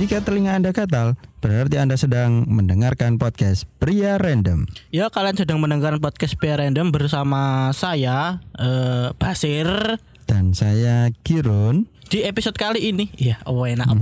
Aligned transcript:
Jika 0.00 0.24
telinga 0.24 0.56
Anda 0.56 0.72
gatal, 0.72 1.12
berarti 1.44 1.76
Anda 1.76 1.92
sedang 2.00 2.48
mendengarkan 2.48 3.20
podcast 3.20 3.68
Pria 3.76 4.16
Random. 4.16 4.64
Ya 4.88 5.12
kalian 5.12 5.36
sedang 5.36 5.60
mendengarkan 5.60 6.00
podcast 6.00 6.40
Pia 6.40 6.56
Random 6.56 6.88
bersama 6.88 7.68
saya 7.76 8.40
eh, 8.56 9.12
Basir 9.20 10.00
Dan 10.24 10.56
saya 10.56 11.12
Kirun. 11.20 11.84
di 12.08 12.24
episode 12.24 12.56
kali 12.56 12.96
ini. 12.96 13.12
Ya, 13.20 13.44
oh 13.44 13.68
enak. 13.68 13.92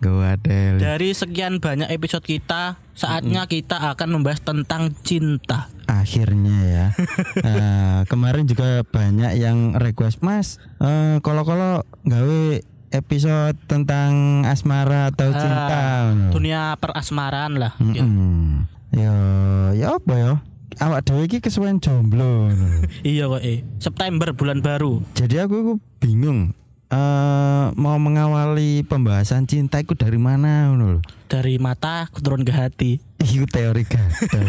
Gua 0.00 0.34
Del. 0.48 0.80
Dari 0.80 1.12
sekian 1.12 1.60
banyak 1.60 1.92
episode 1.92 2.24
kita, 2.24 2.80
saatnya 2.96 3.44
kita 3.44 3.92
akan 3.92 4.08
membahas 4.08 4.40
tentang 4.40 4.96
cinta. 5.04 5.68
Akhirnya 5.84 6.58
ya. 6.64 6.86
Nah, 7.44 8.02
kemarin 8.10 8.48
juga 8.48 8.88
banyak 8.88 9.36
yang 9.36 9.76
request, 9.76 10.24
Mas, 10.24 10.56
eh, 10.80 11.20
kalau-kalau 11.20 11.84
gawe 12.08 12.71
episode 12.92 13.56
tentang 13.66 14.44
asmara 14.46 15.10
atau 15.10 15.32
cinta. 15.32 15.66
Ah, 15.72 16.06
dunia 16.30 16.76
perasmaran 16.76 17.56
lah. 17.58 17.72
Ya. 17.80 18.04
Mm-mm. 18.04 18.68
Ya, 18.92 19.14
ya 19.72 19.86
apa 19.96 20.14
ya? 20.14 20.32
Awak 20.80 21.00
dhewe 21.04 21.28
iki 21.28 21.40
kesuwen 21.40 21.80
jomblo. 21.80 22.48
Iya 23.08 23.28
kok 23.28 23.42
eh. 23.44 23.64
September 23.80 24.32
bulan 24.36 24.60
baru. 24.60 25.00
Jadi 25.16 25.40
aku, 25.40 25.54
aku 25.60 25.74
bingung 26.00 26.52
eh 26.92 27.66
mau 27.72 27.96
mengawali 27.96 28.84
pembahasan 28.84 29.48
cinta 29.48 29.80
itu 29.80 29.96
dari 29.96 30.20
mana 30.20 30.68
ngono 30.68 30.96
lho. 30.96 31.00
Dari 31.24 31.56
mata 31.56 32.04
turun 32.12 32.44
ke 32.44 32.52
hati. 32.52 33.00
Iku 33.16 33.48
teori 33.48 33.88
gatel. 33.88 34.44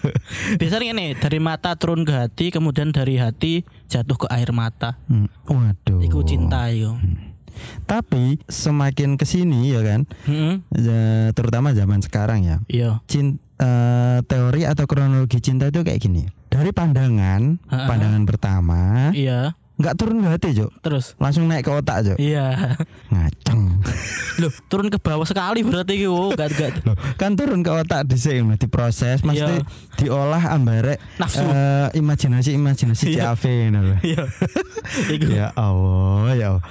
Biasanya 0.60 0.96
ini 0.96 1.12
dari 1.12 1.36
mata 1.44 1.76
turun 1.76 2.08
ke 2.08 2.16
hati, 2.16 2.48
kemudian 2.48 2.96
dari 2.96 3.20
hati 3.20 3.68
jatuh 3.92 4.16
ke 4.16 4.26
air 4.32 4.48
mata. 4.56 4.96
Hmm, 5.12 5.28
Waduh. 5.44 6.00
Iku 6.00 6.24
cinta 6.24 6.72
yo. 6.72 6.96
Tapi 7.84 8.40
semakin 8.44 9.14
ke 9.14 9.24
sini 9.24 9.70
ya 9.70 9.80
kan, 9.80 10.00
Heeh. 10.24 10.54
ya, 10.72 11.02
terutama 11.30 11.70
zaman 11.70 12.00
sekarang 12.00 12.42
ya, 12.42 12.56
Iya. 12.66 12.90
cin, 13.04 13.36
eh, 13.56 14.18
teori 14.22 14.64
atau 14.64 14.84
kronologi 14.84 15.38
cinta 15.38 15.66
itu 15.66 15.80
kayak 15.80 16.00
gini. 16.00 16.24
Dari 16.46 16.70
pandangan, 16.70 17.58
Ha-ha. 17.64 17.86
pandangan 17.86 18.22
pertama, 18.24 19.10
Iya. 19.10 19.58
nggak 19.74 19.94
turun 19.94 20.22
ke 20.22 20.28
hati, 20.28 20.48
Cok. 20.54 20.70
Terus. 20.80 21.18
Langsung 21.18 21.44
naik 21.44 21.62
ke 21.62 21.72
otak, 21.72 21.98
Cok. 22.04 22.16
Iya. 22.16 22.78
Ngaceng. 23.08 23.82
Loh, 24.40 24.50
turun 24.64 24.86
ke 24.86 24.98
bawah 24.98 25.22
sekali 25.22 25.62
berarti 25.62 25.94
iki. 25.94 26.06
Oh, 26.06 26.30
gak 26.30 26.50
gak. 26.52 26.82
Loh, 26.82 26.94
kan 27.14 27.34
turun 27.34 27.60
ke 27.60 27.70
otak 27.70 28.02
dhisik 28.04 28.38
nah, 28.40 28.54
diproses, 28.54 29.22
mesti 29.22 29.62
Iya. 29.62 29.66
diolah 29.96 30.42
ambare 30.48 30.98
Nafsu. 31.16 31.38
eh, 31.40 31.90
imajinasi-imajinasi 31.92 33.14
Iya. 33.14 33.30
CAV 33.30 33.42
ngono 33.68 33.80
lho. 33.84 33.96
Iya. 34.04 34.22
Iku. 35.08 35.26
Ya 35.36 35.50
Allah, 35.52 36.34
ya 36.34 36.46
Allah. 36.52 36.64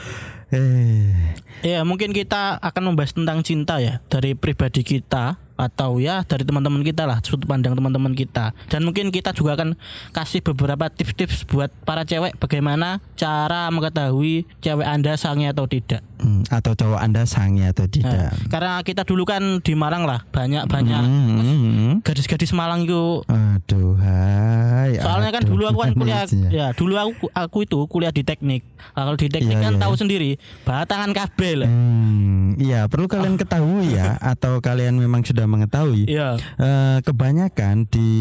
Eh, 0.53 1.33
Ya, 1.63 1.79
mungkin 1.87 2.11
kita 2.11 2.59
akan 2.59 2.91
membahas 2.91 3.15
tentang 3.15 3.39
cinta 3.39 3.79
ya 3.79 4.03
dari 4.11 4.35
pribadi 4.35 4.83
kita 4.83 5.39
atau 5.55 5.97
ya 5.97 6.21
dari 6.21 6.41
teman-teman 6.41 6.81
kita 6.81 7.03
lah, 7.03 7.21
sudut 7.21 7.45
pandang 7.45 7.73
teman-teman 7.73 8.11
kita. 8.11 8.51
Dan 8.67 8.83
mungkin 8.83 9.09
kita 9.09 9.31
juga 9.31 9.53
akan 9.53 9.77
kasih 10.11 10.41
beberapa 10.43 10.87
tips-tips 10.87 11.45
buat 11.45 11.69
para 11.81 12.03
cewek 12.03 12.35
bagaimana 12.35 12.97
cara 13.13 13.69
mengetahui 13.69 14.43
cewek 14.59 14.83
Anda 14.83 15.13
sange 15.13 15.45
atau 15.45 15.65
tidak. 15.65 16.01
hmm, 16.17 16.47
atau 16.47 16.71
cowok 16.73 16.99
Anda 16.99 17.23
sange 17.23 17.65
atau 17.65 17.83
Nah, 17.83 17.91
tidak? 17.91 18.31
karena 18.47 18.73
kita 18.81 19.03
dulu 19.03 19.23
kan 19.23 19.59
di 19.59 19.73
Malang 19.73 20.03
lah, 20.03 20.23
banyak-banyak 20.25 21.03
Hmm, 21.03 21.27
hmm, 21.27 21.59
hmm. 21.59 21.93
gadis-gadis 22.01 22.51
Malang 22.51 22.83
itu 22.83 23.21
Aduh, 23.25 23.95
hai. 23.97 24.95
Soalnya 24.95 25.31
kan 25.31 25.43
aduh, 25.43 25.51
dulu 25.51 25.63
aku 25.65 25.79
kan 25.81 25.91
kuliah 25.93 26.23
manisnya. 26.23 26.49
ya 26.49 26.67
dulu 26.71 26.93
aku 26.95 27.11
aku 27.29 27.57
itu 27.61 27.79
kuliah 27.85 28.09
di 28.09 28.21
teknik. 28.21 28.63
Nah, 28.93 29.03
kalau 29.03 29.17
di 29.17 29.27
teknik 29.27 29.51
Iya, 29.53 29.61
kan 29.61 29.73
iya, 29.73 29.81
tahu 29.81 29.93
iya. 29.93 29.99
sendiri, 29.99 30.29
batangan 30.63 31.11
kabel. 31.11 31.59
Hmm, 31.65 32.55
iya 32.55 32.85
perlu 32.85 33.05
kalian 33.05 33.35
ketahui 33.35 33.91
ya 33.91 34.15
atau 34.33 34.59
kalian 34.59 34.95
memang 34.95 35.21
sudah 35.21 35.42
mengetahui 35.45 36.05
Iya. 36.05 36.35
eh, 36.57 36.97
kebanyakan 37.01 37.85
di 37.85 38.11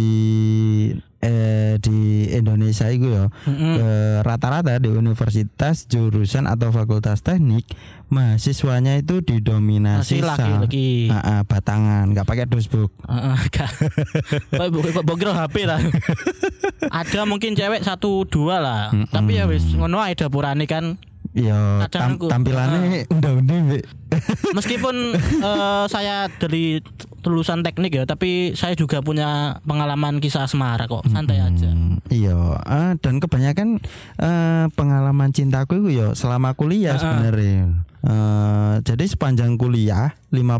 eh, 1.18 1.78
di 1.78 1.98
Indonesia 2.28 2.88
itu 2.88 3.06
ya 3.08 3.30
Mm-mm. 3.44 3.74
eh, 3.76 4.16
rata-rata 4.20 4.76
di 4.76 4.88
universitas 4.88 5.86
jurusan 5.86 6.44
atau 6.44 6.68
fakultas 6.68 7.20
teknik 7.20 7.62
mahasiswanya 8.08 8.96
itu 8.96 9.20
didominasi 9.20 10.18
Masih 10.18 10.20
laki-laki. 10.20 10.88
Ah, 11.08 11.16
ah, 11.16 11.40
batangan 11.42 12.10
nggak 12.10 12.26
pakai 12.26 12.44
dosbook 12.44 12.92
ibu 14.52 14.78
kok 14.84 15.02
bokir 15.02 15.30
HP 15.30 15.64
lah. 15.64 15.80
Ada 16.84 17.24
mungkin 17.24 17.54
cewek 17.54 17.80
satu 17.80 18.24
dua 18.24 18.58
lah. 18.58 18.82
Tapi 19.08 19.38
ya 19.38 19.46
wis 19.46 19.64
ngono 19.70 19.98
ae 19.98 20.12
dapurane 20.12 20.66
kan. 20.66 20.98
ya 21.32 21.88
tam- 21.88 22.20
tampilannya 22.20 23.08
unda-undi 23.08 23.56
Mbak. 23.56 23.82
Meskipun 24.52 25.16
eh, 25.16 25.84
saya 25.88 26.28
dari 26.28 26.84
lulusan 27.24 27.60
teknik 27.60 27.92
ya, 27.92 28.04
tapi 28.04 28.52
saya 28.52 28.72
juga 28.72 28.98
punya 28.98 29.30
pengalaman 29.62 30.18
kisah 30.18 30.42
asmara 30.42 30.84
kok. 30.84 31.06
Santai 31.06 31.38
aja. 31.38 31.68
Hmm, 31.68 32.02
iya 32.08 32.34
ah, 32.58 32.92
dan 32.96 33.18
kebanyakan 33.18 33.78
eh, 34.16 34.64
pengalaman 34.70 35.30
cintaku 35.30 35.78
itu 35.78 35.88
ya 35.96 36.06
selama 36.12 36.52
kuliah 36.52 36.92
Ah, 36.92 36.96
ah. 36.96 37.02
sebenarnya 37.02 37.60
Eh, 38.02 38.74
jadi 38.82 39.06
sepanjang 39.06 39.54
kuliah 39.54 40.18
50% 40.28 40.58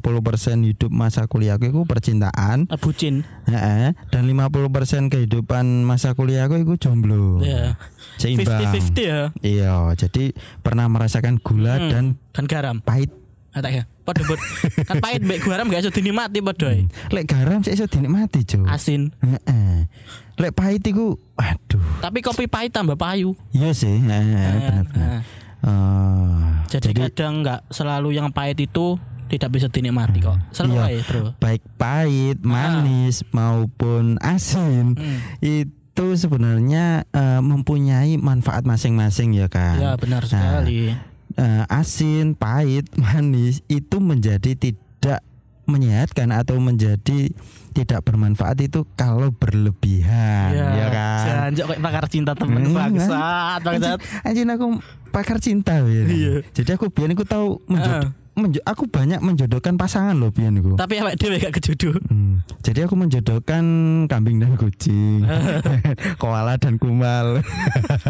hidup 0.62 0.86
masa 0.88 1.26
kuliahku 1.26 1.66
itu 1.66 1.82
percintaan 1.82 2.64
Eh, 2.64 2.78
Bucin. 2.78 3.26
heeh, 3.44 3.98
dan 4.08 4.22
50% 4.24 4.62
kehidupan 5.08 5.82
masa 5.82 6.14
kuliahku 6.14 6.54
itu 6.56 6.78
jomblo 6.78 7.42
Ya. 7.42 7.74
seimbang 8.14 8.46
50-50 8.62 9.02
ya. 9.02 9.20
iya 9.42 9.74
jadi 9.92 10.30
pernah 10.60 10.86
merasakan 10.86 11.36
gula 11.36 11.74
Hmm. 11.76 11.90
dan 11.90 12.04
Dan 12.30 12.44
garam. 12.46 12.76
pahit 12.78 13.10
Ah, 13.52 13.60
tak 13.60 13.70
ya. 13.70 13.82
Padha 14.02 14.24
bot. 14.24 14.40
Kan 14.88 14.96
pahit 14.98 15.20
mbek 15.20 15.40
garam 15.40 15.66
gak 15.66 15.80
iso 15.80 15.90
dinikmati 15.90 16.40
padha. 16.40 16.68
ae. 16.68 16.88
lek 17.08 17.24
garam 17.26 17.60
sih 17.60 17.70
iso 17.70 17.84
dinikmati 17.84 18.40
jo 18.42 18.64
Asin. 18.64 19.12
Heeh. 19.18 19.86
lek 20.34 20.52
pahit 20.52 20.80
itu 20.82 21.12
aduh 21.34 21.84
Tapi 22.00 22.18
kopi 22.18 22.44
pahit 22.46 22.70
tambah 22.70 22.94
payu. 22.94 23.36
iya 23.50 23.70
sih 23.70 23.92
heeh, 23.92 24.56
benar-benar 24.58 25.10
Nah, 25.12 25.20
Eh, 25.62 26.42
jadi, 26.68 26.90
kadang 27.06 27.40
nggak 27.40 27.70
selalu 27.70 28.10
yang 28.12 28.28
pahit 28.28 28.58
itu 28.58 28.98
tidak 29.28 29.48
bisa 29.52 29.66
dinikmati 29.66 30.18
kok. 30.18 30.34
Selalu 30.50 30.74
Iya. 30.74 30.82
aja, 30.82 31.00
Bro. 31.06 31.22
baik 31.38 31.62
pahit, 31.76 32.38
manis 32.42 33.22
maupun 33.30 34.18
asin 34.18 34.92
Hmm. 34.92 35.18
itu 35.38 36.06
sebenarnya 36.16 37.06
eh, 37.06 37.38
mempunyai 37.38 38.16
manfaat 38.16 38.64
masing-masing 38.64 39.32
ya 39.34 39.46
kan. 39.46 39.78
Ya 39.78 39.92
benar 39.94 40.24
sekali. 40.24 40.98
Eh, 41.32 41.64
asin, 41.68 42.34
pahit, 42.34 42.86
manis 43.00 43.64
itu 43.66 43.96
menjadi 43.98 44.52
tidak 44.52 45.20
menyehatkan 45.62 46.28
atau 46.34 46.58
menjadi 46.58 47.30
tidak 47.70 48.02
bermanfaat 48.02 48.58
itu 48.60 48.82
kalau 48.92 49.30
berlebihan 49.30 50.50
ya, 50.52 50.86
kan. 50.90 51.24
Janjok 51.54 51.66
kayak 51.70 51.80
pakar 51.80 52.04
cinta 52.10 52.32
temen 52.34 52.66
Hmm, 52.66 52.74
bangsat, 52.74 53.60
bangsat. 53.62 53.98
Anjing 54.26 54.50
aku 54.50 54.66
pakar 55.08 55.38
cinta 55.38 55.80
ya. 55.86 56.02
Iya. 56.04 56.34
Jadi 56.52 56.70
aku 56.74 56.90
biar 56.90 57.14
aku 57.14 57.24
tahu 57.24 57.62
menjod- 57.70 57.94
menjo- 58.04 58.21
aku 58.64 58.88
banyak 58.88 59.20
menjodohkan 59.20 59.76
pasangan 59.76 60.16
loh 60.16 60.32
biar 60.32 60.48
aku. 60.48 60.80
Tapi 60.80 60.94
awake 61.04 61.20
dhewe 61.20 61.36
gak 61.36 61.52
kejodoh. 61.60 62.00
Hmm. 62.08 62.40
Jadi 62.64 62.88
aku 62.88 62.96
menjodohkan 62.96 63.64
kambing 64.08 64.40
dan 64.40 64.56
kucing, 64.56 65.28
koala 66.22 66.56
dan 66.56 66.80
kumal. 66.80 67.44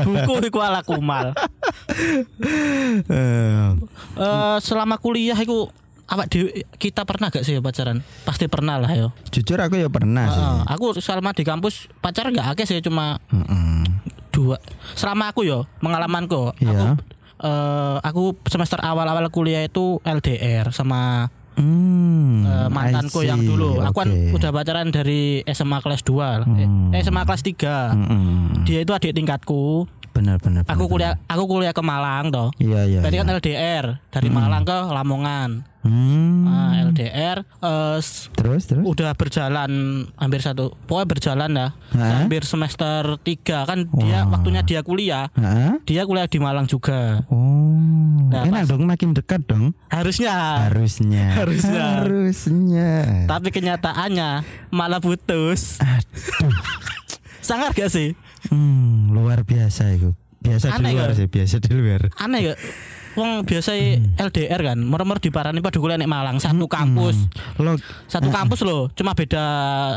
Buku 0.07 0.47
iku 0.47 0.63
ala 0.63 0.87
kumal. 0.87 1.35
Eh, 3.11 3.69
Eh 4.19 4.57
selama 4.63 4.95
kuliah 5.03 5.35
iku 5.35 5.75
awak 6.07 6.31
dhewe 6.31 6.67
kita 6.79 7.03
pernah 7.03 7.35
gak 7.35 7.43
sih 7.43 7.59
pacaran? 7.59 8.07
Pasti 8.23 8.47
pernah 8.47 8.79
lah 8.79 8.95
yo. 8.95 9.11
Jujur 9.35 9.59
aku 9.59 9.75
ya 9.75 9.91
pernah 9.91 10.31
sih. 10.31 10.39
Heeh, 10.39 10.61
aku 10.71 11.03
selama 11.03 11.35
di 11.35 11.43
kampus 11.43 11.91
pacaran 11.99 12.31
gak 12.31 12.55
akeh 12.55 12.67
sih 12.71 12.79
cuma 12.79 13.19
Mm-mm. 13.35 13.83
dua. 14.31 14.63
Selama 14.95 15.35
aku 15.35 15.43
yo 15.43 15.67
pengalamanku. 15.83 16.55
Aku 16.55 16.87
Eh, 17.43 17.97
aku 18.00 18.39
semester 18.47 18.79
awal-awal 18.79 19.27
kuliah 19.29 19.67
itu 19.67 19.99
LDR 20.00 20.71
sama 20.71 21.27
Hmm, 21.53 22.49
eh, 22.49 22.65
I 22.65 22.73
mantanku 22.73 23.21
yang 23.29 23.44
dulu. 23.44 23.85
Aku 23.85 24.06
kan 24.06 24.09
udah 24.09 24.50
pacaran 24.55 24.89
dari 24.89 25.44
SMA 25.44 25.85
kelas 25.85 26.00
2, 26.00 26.49
Hmm. 26.49 26.94
eh, 26.97 27.05
SMA 27.05 27.29
kelas 27.29 27.44
3. 27.44 27.93
Mm-mm. 27.93 28.65
Dia 28.65 28.81
itu 28.81 28.93
adik 28.97 29.12
tingkatku. 29.12 29.85
Benar 30.17 30.41
benar. 30.41 30.65
Aku 30.65 30.89
benar, 30.89 30.89
kuliah 30.89 31.12
aku 31.29 31.43
kuliah 31.44 31.75
ke 31.77 31.83
Malang 31.85 32.33
toh. 32.33 32.49
Iya 32.56 32.89
iya. 32.89 33.00
Berarti 33.05 33.17
kan 33.21 33.27
iya. 33.29 33.37
LDR 33.37 33.85
dari 34.09 34.29
Malang 34.33 34.65
ke 34.65 34.77
Lamongan. 34.93 35.50
Hmm. 35.82 36.46
Nah, 36.46 36.73
LDR 36.87 37.43
eh, 37.43 37.99
s- 37.99 38.31
Terus 38.32 38.62
terus. 38.64 38.82
udah 38.82 39.12
berjalan 39.12 39.70
hampir 40.14 40.38
satu 40.38 40.79
pokoknya 40.81 41.08
berjalan 41.08 41.50
ya 41.52 41.69
hampir 41.93 42.43
semester 42.43 43.19
3 43.19 43.34
kan 43.64 43.79
dia 43.93 44.23
Wah. 44.23 44.31
waktunya 44.32 44.62
dia 44.62 44.81
kuliah 44.81 45.26
dia 45.82 46.02
kuliah 46.02 46.25
di 46.25 46.38
Malang 46.38 46.64
juga 46.64 47.26
Oh, 47.26 48.31
Nah, 48.31 48.46
enak 48.46 48.64
pas- 48.64 48.70
dong 48.70 48.87
makin 48.87 49.11
dekat 49.12 49.43
dong. 49.44 49.75
harusnya 49.88 50.64
Harusnya. 50.64 51.25
Harusnya. 51.38 51.85
Harusnya. 51.99 52.90
tapi 53.26 53.50
kenyataannya 53.50 54.31
malah 54.69 54.99
putus 54.99 55.76
Aduh. 55.78 56.55
sangat 57.43 57.75
gak 57.75 57.90
sih 57.90 58.14
Hmm, 58.44 59.11
luar 59.11 59.43
biasa 59.43 59.90
itu. 59.93 60.14
Biasa 60.38 60.70
di 60.73 60.75
Aneh 60.76 60.93
luar 60.93 61.11
kan? 61.11 61.17
sih, 61.17 61.26
biasa 61.26 61.56
di 61.58 61.70
luar. 61.73 62.11
aneh 62.17 62.40
ya 62.43 62.55
wong 63.12 63.44
biasa 63.44 63.70
LDR 64.17 64.61
kan, 64.62 64.79
merem 64.79 65.09
diparani 65.17 65.59
pada 65.59 65.76
kuliah 65.76 65.97
nek 65.97 66.09
Malang 66.09 66.37
satu 66.37 66.64
kampus. 66.64 67.29
Lo 67.56 67.76
Satu 68.06 68.29
kampus 68.29 68.61
loh, 68.62 68.88
cuma 68.93 69.12
beda 69.12 69.44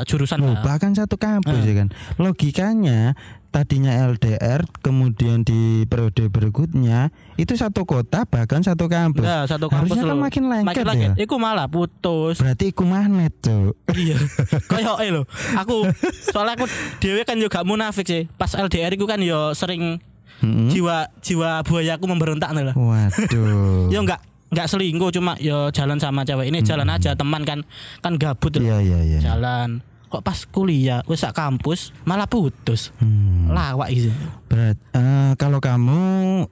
jurusan 0.04 0.40
Loh, 0.40 0.56
bahkan 0.62 0.92
satu 0.92 1.16
kampus 1.16 1.62
ya 1.62 1.74
kan. 1.76 1.88
Logikanya 2.16 3.16
tadinya 3.50 3.96
LDR 4.12 4.68
kemudian 4.84 5.40
di 5.42 5.88
periode 5.88 6.28
berikutnya 6.28 7.08
itu 7.40 7.56
satu 7.56 7.88
kota 7.88 8.28
bahkan 8.28 8.60
satu 8.60 8.92
kampus. 8.92 9.24
Enggak, 9.24 9.48
satu 9.48 9.72
kampus 9.72 9.96
Harusnya 9.96 10.04
kan 10.04 10.12
loh. 10.12 10.20
makin 10.20 10.44
lengket 10.46 10.68
Makin 10.68 10.84
ya. 10.84 10.90
lengket. 10.92 11.12
Iku 11.24 11.36
malah 11.40 11.68
putus. 11.72 12.36
Berarti 12.36 12.76
iku 12.76 12.84
magnet, 12.84 13.32
Cuk. 13.40 13.80
iya. 13.96 14.20
Kayak 14.72 15.00
eh 15.00 15.10
lho. 15.10 15.24
Aku 15.56 15.88
soalnya 16.28 16.60
aku 16.60 16.68
dhewe 17.00 17.24
kan 17.24 17.40
juga 17.40 17.64
munafik 17.64 18.04
sih. 18.04 18.28
Pas 18.36 18.52
LDR 18.52 18.92
iku 18.92 19.08
kan 19.08 19.24
yo 19.24 19.56
sering 19.56 20.04
Mm-mm. 20.42 20.68
jiwa 20.68 21.08
jiwa 21.20 21.62
buaya 21.62 21.96
aku 21.96 22.06
memberontak 22.06 22.52
nih 22.52 22.72
lah. 22.72 22.76
Waduh. 22.76 23.88
Yo 23.94 24.00
enggak 24.00 24.20
enggak 24.52 24.68
selingkuh 24.68 25.12
cuma 25.12 25.36
yo 25.38 25.68
jalan 25.70 25.98
sama 25.98 26.24
cewek 26.24 26.48
ini 26.48 26.62
jalan 26.62 26.88
aja 26.88 27.12
teman 27.14 27.44
kan 27.44 27.64
kan 28.00 28.16
gabut 28.16 28.56
loh. 28.56 28.64
Iya 28.64 28.78
iya 28.80 29.00
iya. 29.02 29.20
Jalan. 29.22 29.82
Kok 30.06 30.22
pas 30.22 30.38
kuliah 30.46 31.02
wis 31.06 31.20
sak 31.20 31.34
kampus 31.34 31.90
malah 32.04 32.24
putus. 32.24 32.94
Hmm. 32.98 33.50
Lawak 33.50 33.90
gitu. 33.90 34.14
Berat. 34.46 34.78
Eh, 34.94 35.34
kalau 35.36 35.58
kamu 35.58 36.00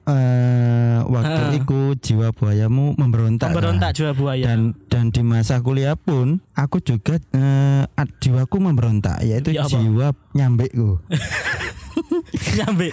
eh, 0.04 0.98
waktu 1.06 1.42
Ah. 1.44 1.54
itu 1.54 1.80
jiwa 1.96 2.34
buayamu 2.34 2.98
memberontak. 2.98 3.46
lah. 3.46 3.54
Memberontak 3.54 3.90
jiwa 3.94 4.10
buaya. 4.12 4.44
Dan 4.44 4.74
dan 4.86 5.08
di 5.08 5.22
masa 5.22 5.62
kuliah 5.62 5.94
pun 5.94 6.42
aku 6.52 6.82
juga 6.82 7.16
eh, 7.30 7.86
ad- 7.86 8.16
jiwaku 8.18 8.58
memberontak 8.58 9.22
yaitu 9.22 9.54
Ya 9.54 9.64
jiwa 9.64 10.12
nyambekku. 10.34 10.98
nyambe. 12.58 12.88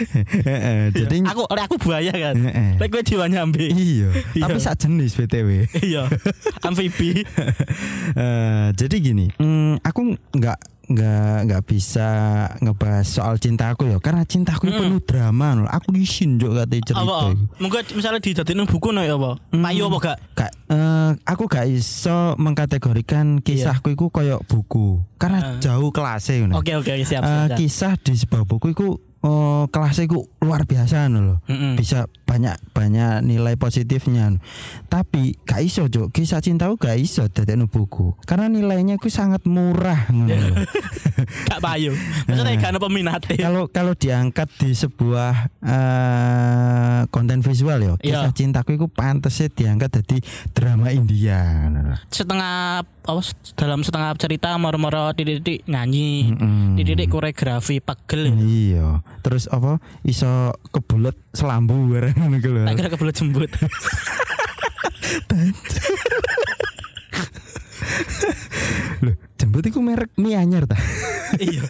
Jadi 0.92 1.18
aku 1.24 1.42
oleh 1.48 1.64
aku 1.64 1.76
buaya 1.78 2.14
kan. 2.14 2.36
Lek 2.78 2.90
kowe 2.90 3.02
jiwa 3.02 3.26
nyambe. 3.28 3.66
Iya, 3.68 4.10
Iya. 4.34 4.44
tapi 4.44 4.60
sak 4.60 4.76
jenis 4.80 5.16
BTW. 5.16 5.68
Iya. 5.82 6.08
Amfibi. 6.66 7.24
Eh, 8.12 8.68
jadi 8.74 8.96
gini, 8.98 9.28
mm, 9.34 9.82
aku 9.82 10.14
nggak 10.34 10.58
nggak 10.84 11.38
nggak 11.46 11.64
bisa 11.64 12.08
ngebahas 12.58 13.06
soal 13.06 13.38
cintaku 13.38 13.86
ya, 13.86 13.98
karena 13.98 14.24
cintaku 14.24 14.68
itu 14.68 14.76
Mm. 14.76 14.84
penuh 14.84 15.02
drama 15.02 15.48
loh. 15.56 15.68
Aku 15.68 15.94
isin 15.94 16.36
juga 16.36 16.66
katanya 16.66 16.84
cerita. 16.84 17.02
Apa? 17.04 17.18
Mungkin 17.58 17.82
misalnya 17.94 18.20
dijadiin 18.20 18.66
buku 18.66 18.90
no 18.90 19.00
ya 19.00 19.14
apa? 19.14 19.32
Hmm. 19.50 19.62
Payu 19.62 19.84
apa 19.86 19.98
gak? 20.02 20.18
Gak, 20.34 20.52
eh, 20.68 21.10
aku 21.24 21.44
gak 21.46 21.66
iso 21.68 22.34
mengkategorikan 22.36 23.40
kisahku 23.40 23.92
itu 23.92 24.06
kayak 24.08 24.42
buku, 24.44 25.00
karena 25.16 25.40
Ah. 25.40 25.60
jauh 25.60 25.90
kelasnya. 25.90 26.50
Oke 26.52 26.74
oke 26.74 26.92
siap 27.00 27.22
Eh, 27.22 27.30
siap. 27.30 27.48
siap. 27.48 27.58
kisah 27.58 27.94
di 27.98 28.14
sebuah 28.16 28.44
buku 28.44 28.72
itu 28.72 28.88
oh, 29.22 29.66
kelasnya 29.70 30.06
itu 30.06 30.26
luar 30.42 30.66
biasa 30.66 31.06
loh. 31.08 31.38
Mm-mm. 31.46 31.78
bisa 31.78 32.06
banyak 32.26 32.56
banyak 32.72 33.22
nilai 33.22 33.60
positifnya 33.60 34.32
tapi 34.88 35.36
gak 35.44 35.62
iso 35.62 35.86
Cuk. 35.86 36.10
kisah 36.10 36.40
cintaku 36.40 36.80
gak 36.80 36.96
iso 36.96 37.28
dadekno 37.28 37.68
buku 37.68 38.16
karena 38.24 38.48
nilainya 38.48 38.96
ku 38.96 39.12
sangat 39.12 39.44
murah 39.46 40.08
lho. 40.10 40.32
Gak 41.22 41.62
payu. 41.62 41.94
Maksudnya 42.26 42.58
ada 42.58 42.80
peminatnya. 42.82 43.38
kalau 43.46 43.70
kalau 43.70 43.94
diangkat 43.94 44.50
di 44.58 44.74
sebuah 44.74 45.54
eh, 45.62 47.02
konten 47.10 47.46
visual 47.46 47.78
ya 47.78 47.94
kisah 48.00 48.32
Iya. 48.32 48.36
cintaku 48.36 48.76
itu 48.76 48.88
pantasnya 48.90 49.48
diangkat 49.52 50.02
jadi 50.02 50.18
drama 50.52 50.90
India. 50.90 51.40
Setengah 52.10 52.82
apa 52.82 53.22
dalam 53.58 53.82
setengah 53.82 54.14
cerita 54.18 54.56
moro-moro 54.58 55.14
titik-titik 55.14 55.66
nyanyi. 55.68 56.32
Mm-mm. 56.32 56.78
Titik-titik 56.78 57.10
koreografi 57.10 57.78
pegel. 57.80 58.34
iya 58.42 59.02
terus 59.22 59.46
apa 59.48 59.78
iso 60.04 60.52
kebulet 60.70 61.16
selambu 61.32 61.88
bareng 61.88 62.18
lho. 62.46 62.66
Tak 62.68 62.76
kira 62.76 62.90
kebelet 62.90 63.16
jembut. 63.16 63.52
Loh, 69.02 69.16
jembut 69.36 69.66
iku 69.66 69.82
merek 69.82 70.14
mie 70.16 70.38
anyar 70.38 70.70
ta 70.70 70.78
Iya. 71.42 71.64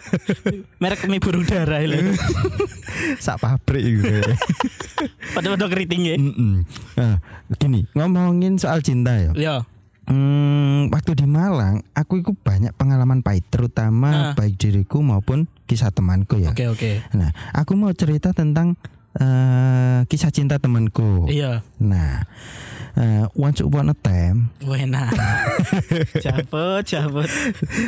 Merek 0.82 1.06
mie 1.06 1.22
burung 1.22 1.46
darah 1.46 1.80
itu. 1.80 2.12
sak 3.18 3.38
pabrik 3.40 3.82
iku. 3.82 4.02
Pada-pada 5.32 5.70
keriting 5.70 6.02
ya. 6.02 6.16
Mm-mm. 6.18 6.66
Nah, 6.98 7.16
gini 7.56 7.86
ngomongin 7.94 8.58
soal 8.58 8.82
cinta 8.82 9.14
ya. 9.16 9.30
Ya. 9.34 9.56
Hmm, 10.04 10.90
waktu 10.90 11.14
di 11.14 11.24
Malang, 11.24 11.86
aku 11.92 12.18
itu 12.18 12.34
banyak 12.34 12.74
pengalaman 12.74 13.22
pahit, 13.22 13.44
Nah. 13.44 13.50
terutama 13.50 14.08
baik 14.34 14.56
diriku 14.56 14.98
maupun 14.98 15.46
kisah 15.64 15.88
temanku 15.88 16.36
ya. 16.36 16.50
Oke 16.50 16.66
oke. 16.66 16.90
Nah, 17.12 17.30
aku 17.52 17.74
mau 17.74 17.90
cerita 17.92 18.30
tentang 18.30 18.74
eh, 19.14 20.00
kisah 20.04 20.28
cinta 20.28 20.56
temanku. 20.56 21.28
Iya. 21.28 21.60
Nah, 21.78 22.24
eh, 22.94 23.28
once 23.34 23.60
upon 23.60 23.88
a 23.88 23.94
time, 23.94 24.50
Wena. 24.60 25.06
Cabut, 26.24 26.82
cabut. 26.82 27.28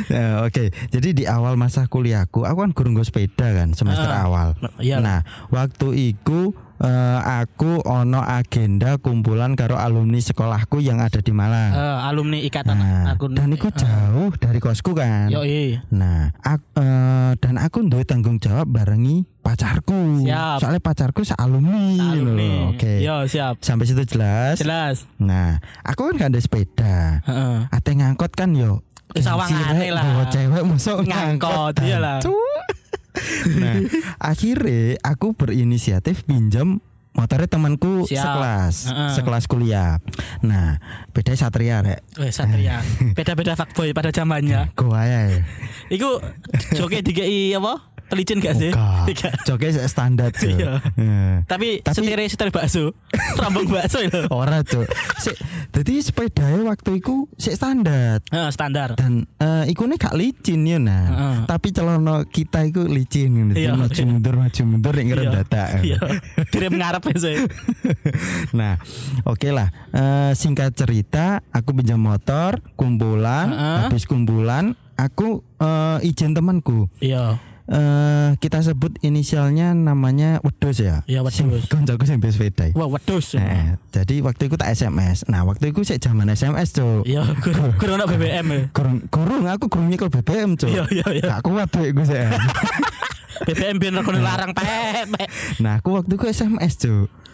eh, 0.07 0.33
oke. 0.39 0.63
Jadi 0.87 1.09
di 1.11 1.23
awal 1.25 1.57
masa 1.57 1.83
kuliahku, 1.83 2.41
aku 2.41 2.57
kan 2.59 2.71
gurung 2.71 2.95
sepeda 3.01 3.51
kan 3.51 3.73
semester 3.73 4.05
Ah. 4.05 4.23
awal. 4.23 4.49
Iya. 4.77 5.01
Nah, 5.01 5.19
waktu 5.49 6.15
itu 6.15 6.53
eh, 6.77 7.19
aku 7.21 7.79
ono 7.81 8.19
agenda 8.19 8.97
kumpulan 8.97 9.53
karo 9.53 9.75
alumni 9.75 10.17
sekolahku 10.17 10.79
yang 10.79 10.99
ada 10.99 11.19
di 11.19 11.31
Malang. 11.31 11.71
Eh, 11.71 11.97
alumni 12.03 12.39
ikatan 12.39 12.75
Nah, 12.75 13.03
aku 13.11 13.31
dan 13.31 13.49
itu 13.49 13.71
jauh 13.71 14.31
dari 14.35 14.59
kosku 14.59 14.91
kan. 14.91 15.27
Yo 15.27 15.41
iya. 15.41 15.83
Nah, 15.89 16.35
ak- 16.39 16.75
eh, 16.75 17.31
dan 17.37 17.55
aku 17.55 17.83
duwe 17.83 18.03
tanggung 18.03 18.37
jawab 18.37 18.67
barengi 18.67 19.23
pacarku. 19.39 20.25
Siap. 20.25 20.59
Soalnya 20.59 20.81
pacarku 20.81 21.21
sealumni. 21.21 21.95
Alumni. 21.95 22.49
loh. 22.65 22.75
Oke. 22.75 22.99
Yo 22.99 23.23
siap. 23.25 23.61
Sampai 23.61 23.85
situ 23.85 24.03
jelas. 24.05 24.57
Jelas. 24.57 25.07
Nah, 25.15 25.61
aku 25.81 26.11
kan 26.11 26.17
gak 26.17 26.31
ada 26.31 26.41
sepeda. 26.41 27.23
Heeh. 27.23 27.57
Ate 27.69 27.91
ngangkot 27.93 28.33
kan 28.33 28.51
yo. 28.51 28.83
Rek, 29.15 29.95
lah. 29.95 30.03
bawa 30.03 30.23
cewek 30.27 30.63
musuk 30.67 31.07
Ngangkot, 31.07 31.79
iya 31.87 32.03
lah. 32.03 32.19
Nah, 33.55 33.77
akhirnya 34.17 34.99
aku 35.01 35.33
berinisiatif 35.33 36.25
pinjam 36.25 36.81
motornya 37.15 37.47
temanku 37.47 38.03
Siap. 38.05 38.19
sekelas, 38.19 38.75
Heeh. 38.91 39.11
sekelas 39.15 39.43
kuliah. 39.47 40.03
Nah, 40.43 40.83
beda 41.15 41.31
Satria 41.33 41.79
rek. 41.79 42.03
Weh 42.19 42.29
Satria. 42.29 42.83
Beda-beda 43.17 43.55
fuckboy 43.55 43.95
pada 43.95 44.11
zamannya. 44.11 44.75
Gua 44.75 45.07
ya. 45.07 45.39
Iku 45.87 46.19
joke 46.75 46.99
DGI 46.99 47.55
apa? 47.55 47.94
Pelicin 48.15 48.39
gak 48.39 48.55
sih? 48.55 48.71
Tiga. 49.11 49.29
Joke 49.47 49.67
standar 49.91 50.31
cuy. 50.31 50.55
Iya. 50.55 50.79
Eh. 50.95 51.35
Tapi, 51.43 51.83
Tapi- 51.83 51.95
setir 51.99 52.19
setir 52.31 52.47
bakso. 52.47 52.95
Rambung 53.43 53.67
bakso 53.67 53.99
itu. 53.99 54.23
Ora 54.31 54.63
tuh. 54.63 54.87
Sik, 55.19 55.35
jadi 55.75 55.99
sepedanya 55.99 56.63
waktu 56.63 57.03
itu 57.03 57.27
sik 57.35 57.59
standar 57.59 58.23
Heeh, 58.31 58.49
standar. 58.55 58.95
dan 58.95 59.27
eh 59.35 59.67
iku 59.67 59.83
nih 59.83 59.99
gak 59.99 60.15
licin 60.15 60.63
ya 60.63 60.79
nah. 60.79 61.03
Heeh. 61.11 61.35
Tapi 61.43 61.67
celana 61.75 62.23
kita 62.23 62.63
itu 62.63 62.87
licin 62.87 63.51
gitu. 63.51 63.51
Iya, 63.59 63.75
maju 63.75 63.91
iya. 63.91 64.07
mundur 64.07 64.35
maju 64.39 64.61
mundur 64.63 64.93
ning 64.95 65.07
ngerem 65.11 65.25
Iya. 65.27 65.33
data. 65.43 65.63
Iya. 65.83 65.99
Direm 66.55 66.73
ngarep 66.79 67.03
ya 67.11 67.15
saya. 67.19 67.37
nah, 68.59 68.79
oke 69.27 69.49
lah. 69.51 69.67
Eh, 69.91 70.31
singkat 70.33 70.71
cerita, 70.71 71.43
aku 71.51 71.75
pinjam 71.75 71.99
motor, 71.99 72.63
kumpulan, 72.79 73.51
Heeh. 73.51 73.77
habis 73.91 74.07
kumpulan, 74.07 74.71
aku 74.95 75.43
eh, 75.59 76.07
izin 76.07 76.31
temanku. 76.31 76.87
Iya. 77.03 77.41
Eh 77.65 78.29
kita 78.37 78.61
sebut 78.61 78.93
inisialnya 79.01 79.73
namanya 79.73 80.37
Wedus 80.45 80.81
ya. 80.81 81.01
Iya, 81.09 81.25
Wedus. 81.25 81.65
Koncoku 81.65 82.05
sing 82.05 82.21
sepeda. 82.21 82.69
Wah, 82.77 82.87
wedus. 82.89 83.33
Nah, 83.37 83.79
jadi 83.89 84.21
waktu 84.21 84.51
itu 84.51 84.55
tak 84.59 84.69
SMS. 84.73 85.25
Nah, 85.25 85.47
waktu 85.47 85.73
itu 85.73 85.81
sik 85.81 86.01
zaman 86.01 86.29
SMS, 86.29 86.75
Cuk. 86.75 87.07
Iya, 87.07 87.25
kurang 87.41 87.73
kurang 87.77 87.97
BBM. 88.05 88.69
Kurung, 88.75 88.97
kurung 89.09 89.43
aku 89.49 89.65
kurung 89.71 89.89
nyekel 89.89 90.11
BBM, 90.11 90.59
Cuk. 90.59 90.69
Iya, 90.69 90.83
iya, 90.91 91.07
iya. 91.21 91.25
Gak 91.37 91.41
kuat 91.45 91.69
duit 91.73 91.91
gue 91.95 92.05
sih. 92.05 92.21
BBM 93.43 93.75
biar 93.77 93.93
rekone 93.93 94.19
larang 94.19 94.51
pep. 94.51 95.11
nah, 95.59 95.77
aku 95.77 95.91
waktu 95.93 96.13
itu 96.13 96.25
SMS. 96.25 96.79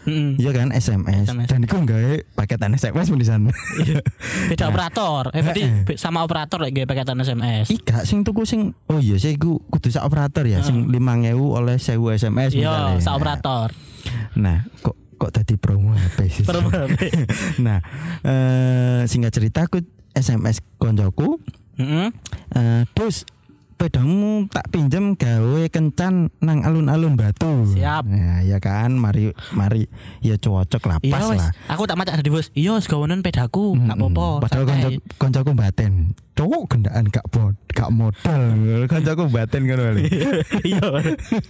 Heeh. 0.01 0.33
Iya 0.33 0.49
kan 0.49 0.73
SMS. 0.73 1.29
SMS. 1.29 1.45
Dan 1.45 1.61
aku 1.61 1.77
gawe 1.79 2.13
paketan 2.33 2.73
SMS 2.73 3.07
di 3.07 3.21
sana. 3.21 3.53
Iya. 3.77 4.01
Beda 4.49 4.57
Nah. 4.59 4.69
operator. 4.69 5.23
Eh 5.29 5.41
berarti 5.43 5.63
sama 5.93 6.25
operator 6.25 6.57
lek 6.57 6.73
gawe 6.73 6.87
paketan 6.87 7.21
SMS. 7.21 7.69
Ika 7.69 8.01
sing 8.01 8.25
tuku 8.25 8.41
sing 8.41 8.73
oh 8.87 8.97
iya 8.97 9.15
sih 9.15 9.37
iku 9.37 9.61
kudu 9.63 9.87
sak 9.87 10.01
operator 10.01 10.41
ya 10.43 10.61
sing 10.61 10.89
5000 10.89 11.37
oleh 11.37 11.77
1000 11.77 12.17
SMS 12.17 12.49
Iya, 12.51 12.97
misalnya. 12.97 12.97
sa 12.97 13.11
operator. 13.13 13.67
Nah, 14.33 14.65
kok 14.81 14.97
kok 15.15 15.29
tadi 15.31 15.53
promo 15.53 15.93
HP 15.93 16.17
sih. 16.31 16.43
Per 16.43 16.57
nah, 17.61 17.77
eh 18.23 19.05
singkat 19.05 19.29
cerita 19.31 19.69
aku 19.69 19.85
SMS 20.11 20.65
koncoku 20.75 21.37
Heeh. 21.77 22.09
Eh, 22.51 22.83
terus 22.91 23.21
pedamu 23.81 24.45
tak 24.45 24.69
pinjem 24.69 25.17
gawe 25.17 25.63
kencan 25.67 26.29
nang 26.37 26.61
alun-alun 26.61 27.17
batu. 27.17 27.65
Siap. 27.65 28.05
Ya, 28.05 28.45
ya 28.45 28.57
kan, 28.61 28.93
mari 28.93 29.33
mari 29.51 29.89
ya 30.21 30.37
cocok 30.37 30.83
lah, 30.85 30.97
Iya 31.01 31.09
pas 31.11 31.25
wes. 31.25 31.41
lah. 31.41 31.51
Aku 31.73 31.89
tak 31.89 31.97
macak 31.97 32.21
dari 32.21 32.29
bos. 32.29 32.53
Iya, 32.53 32.77
segawanan 32.77 33.25
pedaku, 33.25 33.73
enggak 33.73 33.97
Mm-mm. 33.97 34.13
apa-apa. 34.13 34.45
Padahal 34.45 34.63
konco 34.69 34.89
koncoku 35.17 35.51
baten. 35.57 35.93
Cowok 36.31 36.63
gendaan 36.69 37.09
gak 37.09 37.25
bod, 37.27 37.57
gak 37.67 37.89
modal. 37.89 38.41
Koncoku 38.91 39.23
baten 39.27 39.65
kan 39.65 39.77
wali. 39.81 40.05
Iya. 40.63 40.85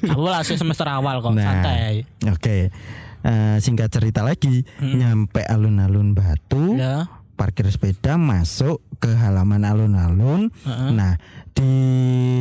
Aku 0.08 0.24
lah 0.24 0.42
semester 0.42 0.88
awal 0.88 1.20
kok, 1.20 1.36
Nah. 1.36 1.44
santai. 1.44 2.08
Oke. 2.26 2.72
eh, 3.22 3.58
singkat 3.60 3.94
cerita 3.94 4.26
lagi 4.26 4.66
nyampe 4.82 5.46
alun-alun 5.46 6.18
Batu 6.18 6.74
Ya. 6.74 7.06
parkir 7.38 7.70
sepeda 7.70 8.18
masuk 8.18 8.82
ke 8.98 9.14
halaman 9.14 9.62
alun-alun 9.62 10.50
Heeh. 10.62 10.90
nah 10.90 11.22
di 11.52 11.74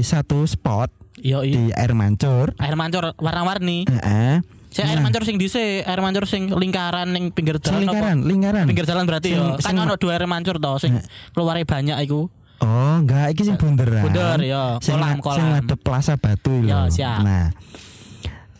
satu 0.00 0.44
spot 0.44 0.90
Yo 1.16 1.42
i. 1.42 1.52
di 1.52 1.62
air 1.70 1.92
mancur 1.92 2.56
Air 2.56 2.74
mancur 2.74 3.12
warna-warni. 3.16 3.84
Heeh. 3.84 4.40
Saya 4.70 4.94
air 4.94 5.02
mancur 5.02 5.26
sing 5.26 5.34
dhisik, 5.34 5.82
air 5.82 5.98
mancur 5.98 6.24
sing 6.24 6.46
lingkaran 6.48 7.10
ning 7.10 7.34
pinggir 7.34 7.58
Sing 7.58 7.74
jalan 7.74 7.82
apa? 7.82 7.90
lingkaran 7.90 8.16
lingkaran 8.22 8.64
Pinggir 8.70 8.86
jalan 8.86 9.04
berarti 9.04 9.34
Sing- 9.34 9.42
yo. 9.42 9.58
Kan 9.58 9.74
sing- 9.74 9.82
ono 9.82 9.94
dua 9.98 10.12
air 10.14 10.24
mancur 10.24 10.56
to 10.56 10.72
sing 10.78 10.94
keluare 11.30 11.66
banyak 11.66 11.98
iku. 12.00 12.30
oh 12.60 12.94
enggak 13.00 13.32
iki 13.32 13.42
sing 13.42 13.56
bunderan 13.56 14.04
Bunder 14.04 14.36
ya, 14.44 14.76
sing, 14.78 14.94
kolam 14.94 15.18
sing 15.18 15.46
ngadep 15.50 15.80
Plaza 15.80 16.14
Batu 16.14 16.60
lho. 16.60 16.68
Ya, 16.68 16.80
siap. 16.86 17.24
Nah, 17.24 17.50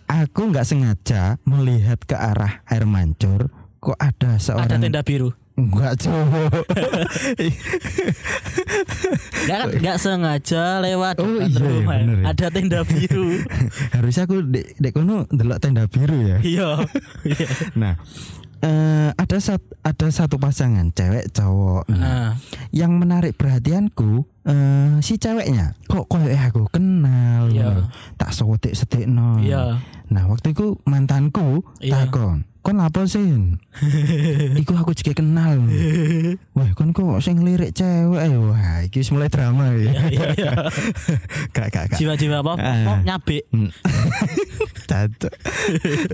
aku 0.09 0.51
nggak 0.51 0.65
sengaja 0.65 1.37
melihat 1.45 2.01
ke 2.01 2.17
arah 2.17 2.65
air 2.67 2.85
mancur 2.85 3.53
kok 3.79 3.97
ada 3.97 4.35
Ada 4.35 4.43
seorang 4.43 4.81
tenda 4.83 5.01
biru. 5.01 5.31
Enggak 5.55 5.93
cowok. 5.99 6.63
Enggak 9.41 9.57
kan 9.59 9.69
enggak 9.73 9.97
sengaja 9.99 10.65
lewat 10.81 11.15
Oh, 11.19 11.27
depan 11.27 11.47
iya, 11.47 11.59
iya, 11.59 11.69
rumah. 11.69 11.97
bener 11.99 12.17
ya. 12.17 12.25
Ada 12.33 12.47
tenda 12.49 12.81
biru. 12.83 13.29
Harusnya 13.97 14.23
aku 14.25 14.37
dek 14.47 14.67
dek 14.77 14.93
kono 14.93 15.17
delok 15.29 15.59
tenda 15.59 15.85
biru 15.85 16.19
ya. 16.21 16.39
Iya. 16.41 16.69
Iya. 17.25 17.49
Nah, 17.81 17.95
eh, 18.61 19.11
ada 19.13 19.37
sat, 19.39 19.61
ada 19.81 20.09
satu 20.09 20.37
pasangan 20.37 20.93
cewek 20.93 21.29
cowok. 21.31 21.89
Nah, 21.89 21.99
Nah, 22.01 22.31
yang 22.71 22.97
menarik 22.97 23.35
perhatianku 23.35 24.25
eh, 24.51 24.91
si 25.01 25.15
ceweknya 25.17 25.79
kok 25.87 26.07
koyo 26.07 26.31
aku 26.35 26.67
kenal. 26.69 27.49
Ngono. 27.49 27.87
Tak 28.19 28.35
sewetik 28.35 28.75
setikno. 28.75 29.39
iya. 29.41 29.79
Nah 30.11 30.27
waktu 30.27 30.51
itu 30.51 30.75
mantanku 30.85 31.63
Iya. 31.79 32.11
takon 32.11 32.51
Kon 32.61 32.77
apa 32.77 33.09
sih? 33.09 33.25
Iku 34.61 34.77
aku 34.77 34.93
juga 34.93 35.17
kenal. 35.17 35.65
Wah, 36.53 36.69
kon 36.77 36.93
kok 36.93 37.25
sing 37.25 37.41
lirik 37.41 37.73
cewek 37.73 38.21
ya? 38.21 38.37
Wah, 38.37 38.85
iki 38.85 39.01
mulai 39.17 39.33
drama 39.33 39.73
ya. 39.73 39.97
Gak 41.57 41.73
gak 41.73 41.85
gak. 41.89 41.97
Jiwa-jiwa 41.97 42.45
apa? 42.45 42.53
Ah. 42.61 42.77
Apa 42.85 42.93
nyabik. 43.01 43.49
Hmm. 43.49 43.73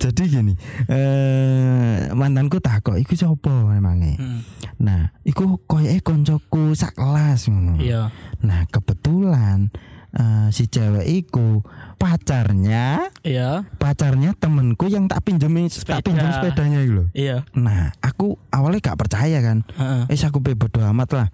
Jadi 0.02 0.22
gini, 0.28 0.54
eh 0.86 2.12
mantanku 2.14 2.62
takok 2.62 3.00
iku 3.00 3.18
sapa 3.18 3.74
emangnya. 3.74 4.14
Hmm. 4.20 4.40
Nah, 4.78 5.02
iku 5.26 5.58
koyoke 5.66 6.04
koncoku 6.04 6.76
sak 6.78 6.94
kelas 6.94 7.48
ngono. 7.50 7.80
Iya. 7.80 8.12
Nah, 8.40 8.64
kebetulan 8.66 9.68
eh, 10.12 10.48
si 10.48 10.64
cewek 10.64 11.04
iku 11.04 11.60
pacarnya 11.96 13.12
Iya. 13.20 13.66
pacarnya 13.76 14.32
temenku 14.32 14.86
yang 14.86 15.06
tak 15.06 15.22
pinjemin 15.22 15.66
tak 15.66 16.00
Sepeda. 16.00 16.00
pinjem 16.02 16.28
sepedanya 16.30 16.78
itu 16.80 16.92
loh. 16.94 17.06
Iya. 17.12 17.44
Nah, 17.52 17.92
aku 18.00 18.38
awalnya 18.48 18.80
gak 18.82 18.96
percaya 18.98 19.38
kan. 19.40 19.60
Heeh. 19.76 20.02
Eh, 20.08 20.18
aku 20.18 20.38
bodo 20.40 20.80
amat 20.80 21.08
lah. 21.12 21.26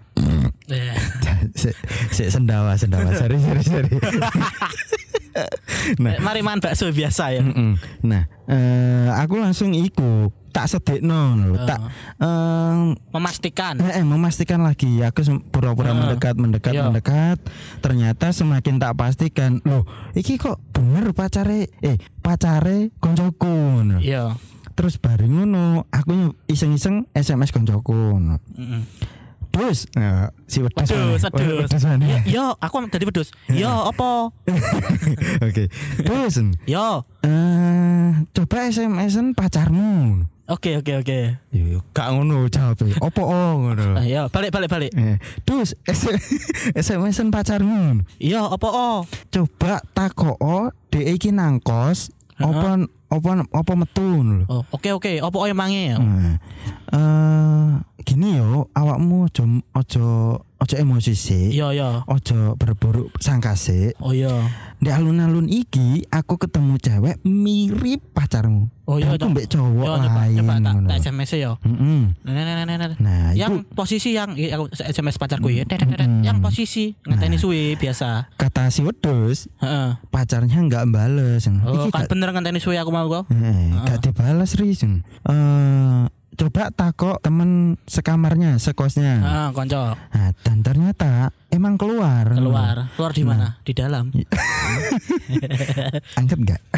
Iya. 0.67 0.93
Sik 1.53 1.75
sik 2.09 2.29
sendawa 2.29 2.73
sendawa. 2.73 3.13
Sorry 3.13 3.37
sorry 3.37 3.61
sorry. 3.61 3.91
nah, 5.99 6.13
Eh, 6.13 6.21
Mari 6.21 6.41
makan 6.41 6.61
bakso 6.61 6.87
biasa 6.89 7.33
ya. 7.33 7.41
mm-mm. 7.41 7.73
nah, 8.01 8.29
eh, 8.45 9.09
aku 9.17 9.37
langsung 9.37 9.73
iku 9.73 10.29
tak 10.53 10.69
sedekno 10.69 11.33
lho. 11.35 11.57
Oh. 11.57 11.65
Tak 11.65 11.79
eh, 12.21 12.93
Memastikan. 13.09 13.73
Eh, 13.81 13.99
eh, 13.99 14.05
memastikan 14.05 14.61
lagi 14.61 15.01
aku 15.01 15.25
sem- 15.25 15.41
pura-pura 15.41 15.91
Heeh. 15.91 15.99
mendekat 15.99 16.35
mendekat 16.37 16.71
Iya. 16.77 16.87
mendekat 16.87 17.37
ternyata 17.81 18.29
semakin 18.29 18.77
tak 18.77 18.93
pastikan 18.93 19.59
loh 19.65 19.83
iki 20.13 20.37
kok 20.37 20.61
bener 20.69 21.11
pacare 21.11 21.73
eh 21.81 21.97
pacare 22.21 22.93
koncoku 23.01 23.49
ngono. 23.49 23.97
Iya. 23.99 24.37
terus 24.73 24.97
bareng 24.97 25.29
ngono 25.29 25.85
aku 25.93 26.33
iseng-iseng 26.49 27.05
SMS 27.13 27.53
koncoku 27.53 27.93
ngono. 27.93 28.37
Heeh. 28.53 28.81
Terus 29.53 29.85
nah, 29.93 30.33
si. 30.49 30.65
Wedus 30.65 31.85
mana? 31.85 32.09
Ya, 32.09 32.19
yo, 32.25 32.45
aku 32.57 32.81
tadi 32.89 33.05
pedus. 33.05 33.29
Yo, 33.53 33.69
apa? 33.69 34.33
Oke. 35.45 35.69
Terus 36.01 36.41
Yo. 36.65 37.05
eh 37.21 38.09
coba 38.33 38.65
SMS-an 38.65 39.37
pacarmu. 39.37 40.25
Oke, 40.43 40.75
oke, 40.75 40.99
oke. 40.99 41.19
Yo 41.55 41.79
gak 41.95 42.11
ngono 42.11 42.51
jawab. 42.51 42.75
Opo 42.99 43.31
oh 43.31 43.63
ngono. 43.63 43.95
Ah, 43.95 44.03
Yo, 44.03 44.27
balik, 44.27 44.51
balik, 44.51 44.67
balik. 44.67 44.91
Eh, 44.91 45.15
terus 45.47 45.71
SMS-an 46.75 47.31
pacarmu. 47.31 48.03
Yo, 48.19 48.51
apa 48.51 48.67
oh? 48.67 49.07
Coba 49.31 49.79
takoo 49.95 50.67
dhek 50.91 51.15
iki 51.15 51.29
nang 51.31 51.63
kos 51.63 52.11
apa 52.35 52.75
apa 53.07 53.29
apa 53.55 53.71
metu 53.79 54.03
ngono. 54.03 54.43
Oh, 54.51 54.67
oke, 54.75 54.91
oke. 54.99 55.23
Apa 55.23 55.31
oh 55.39 55.47
emangnya 55.47 55.95
ya? 55.95 55.97
Nah, 56.03 56.35
eh 56.91 57.69
gini 58.03 58.35
yo, 58.35 58.67
awakmu 58.75 59.31
ojo 59.31 59.43
ojo 59.71 60.07
ojo 60.63 60.75
emosi 60.75 61.13
sih. 61.13 61.51
Iya, 61.51 61.67
iya. 61.71 61.89
Ojo 62.07 62.55
berburuk 62.55 63.11
sangka 63.19 63.53
sih. 63.53 63.91
Oh 63.99 64.15
iya. 64.15 64.31
Di 64.79 64.87
alun-alun 64.87 65.47
iki 65.47 66.07
aku 66.07 66.35
ketemu 66.35 66.75
cewek 66.75 67.15
mirip 67.23 67.99
pacarmu. 68.11 68.71
Oh 68.83 68.99
iya, 68.99 69.11
aku 69.11 69.19
coba. 69.21 69.31
mbek 69.31 69.47
cowok 69.47 69.85
Yo, 69.85 69.93
coba, 69.95 70.19
lain 70.19 70.37
coba 70.39 70.53
tak, 70.53 70.71
ngono. 70.75 70.87
tak 70.87 70.97
SMS 70.99 71.29
ya. 71.33 71.51
Mm-mm. 71.63 72.01
Nah, 72.19 72.31
nah, 72.33 72.43
nah, 72.43 72.65
nah, 72.65 72.75
nah. 72.77 72.87
Nah, 72.97 73.25
yang 73.31 73.63
itu 73.63 73.71
posisi 73.71 74.09
yang 74.11 74.35
iya, 74.35 74.55
aku 74.55 74.67
SMS 74.71 75.15
pacarku 75.15 75.47
ya. 75.47 75.63
Mm. 75.63 76.23
Yang 76.23 76.37
posisi 76.39 76.85
ngeteni 77.01 77.35
suwi 77.35 77.75
biasa. 77.75 78.27
kata 78.35 78.67
si 78.67 78.83
wedus 78.83 79.47
Heeh. 79.59 79.95
pacarnya 80.09 80.59
nggak 80.59 80.83
bales. 80.89 81.47
Oh, 81.63 81.87
Iki 81.87 81.91
kan 81.91 82.07
bener 82.07 82.31
ngenteni 82.31 82.59
suwi 82.59 82.75
aku 82.75 82.91
mau 82.91 83.07
kok. 83.07 83.31
eh, 83.31 83.71
gak 83.83 84.03
dibalas 84.03 84.55
Rizun. 84.55 85.03
Eh 85.27 86.03
coba 86.33 86.69
takok 86.69 87.17
temen 87.19 87.75
sekamarnya, 87.83 88.57
sekosnya. 88.57 89.19
Heeh, 89.19 89.47
konco. 89.51 89.93
Nah, 89.93 90.29
dan 90.39 90.57
ternyata 90.59 91.29
emang 91.47 91.75
keluar. 91.75 92.27
Keluar. 92.27 92.87
Keluar 92.93 93.11
di 93.11 93.23
mana? 93.23 93.57
Di 93.61 93.71
dalam. 93.71 94.09
Angkat 96.17 96.37
enggak? 96.37 96.61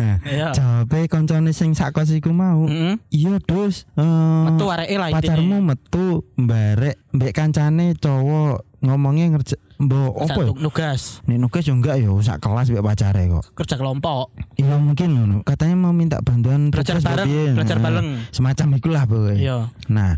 nah, 0.00 0.16
Iya. 0.24 0.48
jawabnya 0.52 1.06
koncone 1.06 1.50
sing 1.52 1.72
sak 1.72 1.92
kos 1.92 2.10
iku 2.10 2.32
mau. 2.32 2.64
Heeh. 2.66 2.96
Iya, 3.10 3.38
Dus. 3.38 3.84
Eh, 3.94 4.42
Metu 4.46 4.64
areke 4.66 4.96
lah 4.96 5.08
pacarmu 5.12 5.56
metu 5.60 6.24
mbarek 6.36 6.96
mbek 7.12 7.32
kancane 7.32 7.92
cowok 7.96 8.64
ngomongnya 8.80 9.32
ngerja 9.32 9.56
mbok 9.78 10.12
opo 10.18 10.40
ya? 10.40 10.52
Nugas 10.56 11.20
Nek 11.24 11.38
nugas 11.38 11.62
yo 11.62 11.72
enggak 11.72 11.96
yo 11.98 12.16
sak 12.18 12.38
kelas 12.38 12.66
mbek 12.66 12.80
pacare 12.82 13.28
kok. 13.28 13.44
kerja 13.54 13.74
kelompok 13.74 14.32
Iya 14.54 14.76
mungkin 14.76 15.08
ngono. 15.12 15.36
Katanya 15.42 15.76
mau 15.76 15.90
minta 15.90 16.16
bantuan 16.18 16.68
belajar 16.68 16.96
bareng 16.98 17.24
bagian. 17.24 17.52
belajar 17.54 17.76
Nah, 17.76 17.84
bareng 17.84 18.06
Semacam 18.30 18.66
itulah 18.74 19.02
pokoknya. 19.04 19.36
iya 19.36 19.56
Nah, 19.86 20.16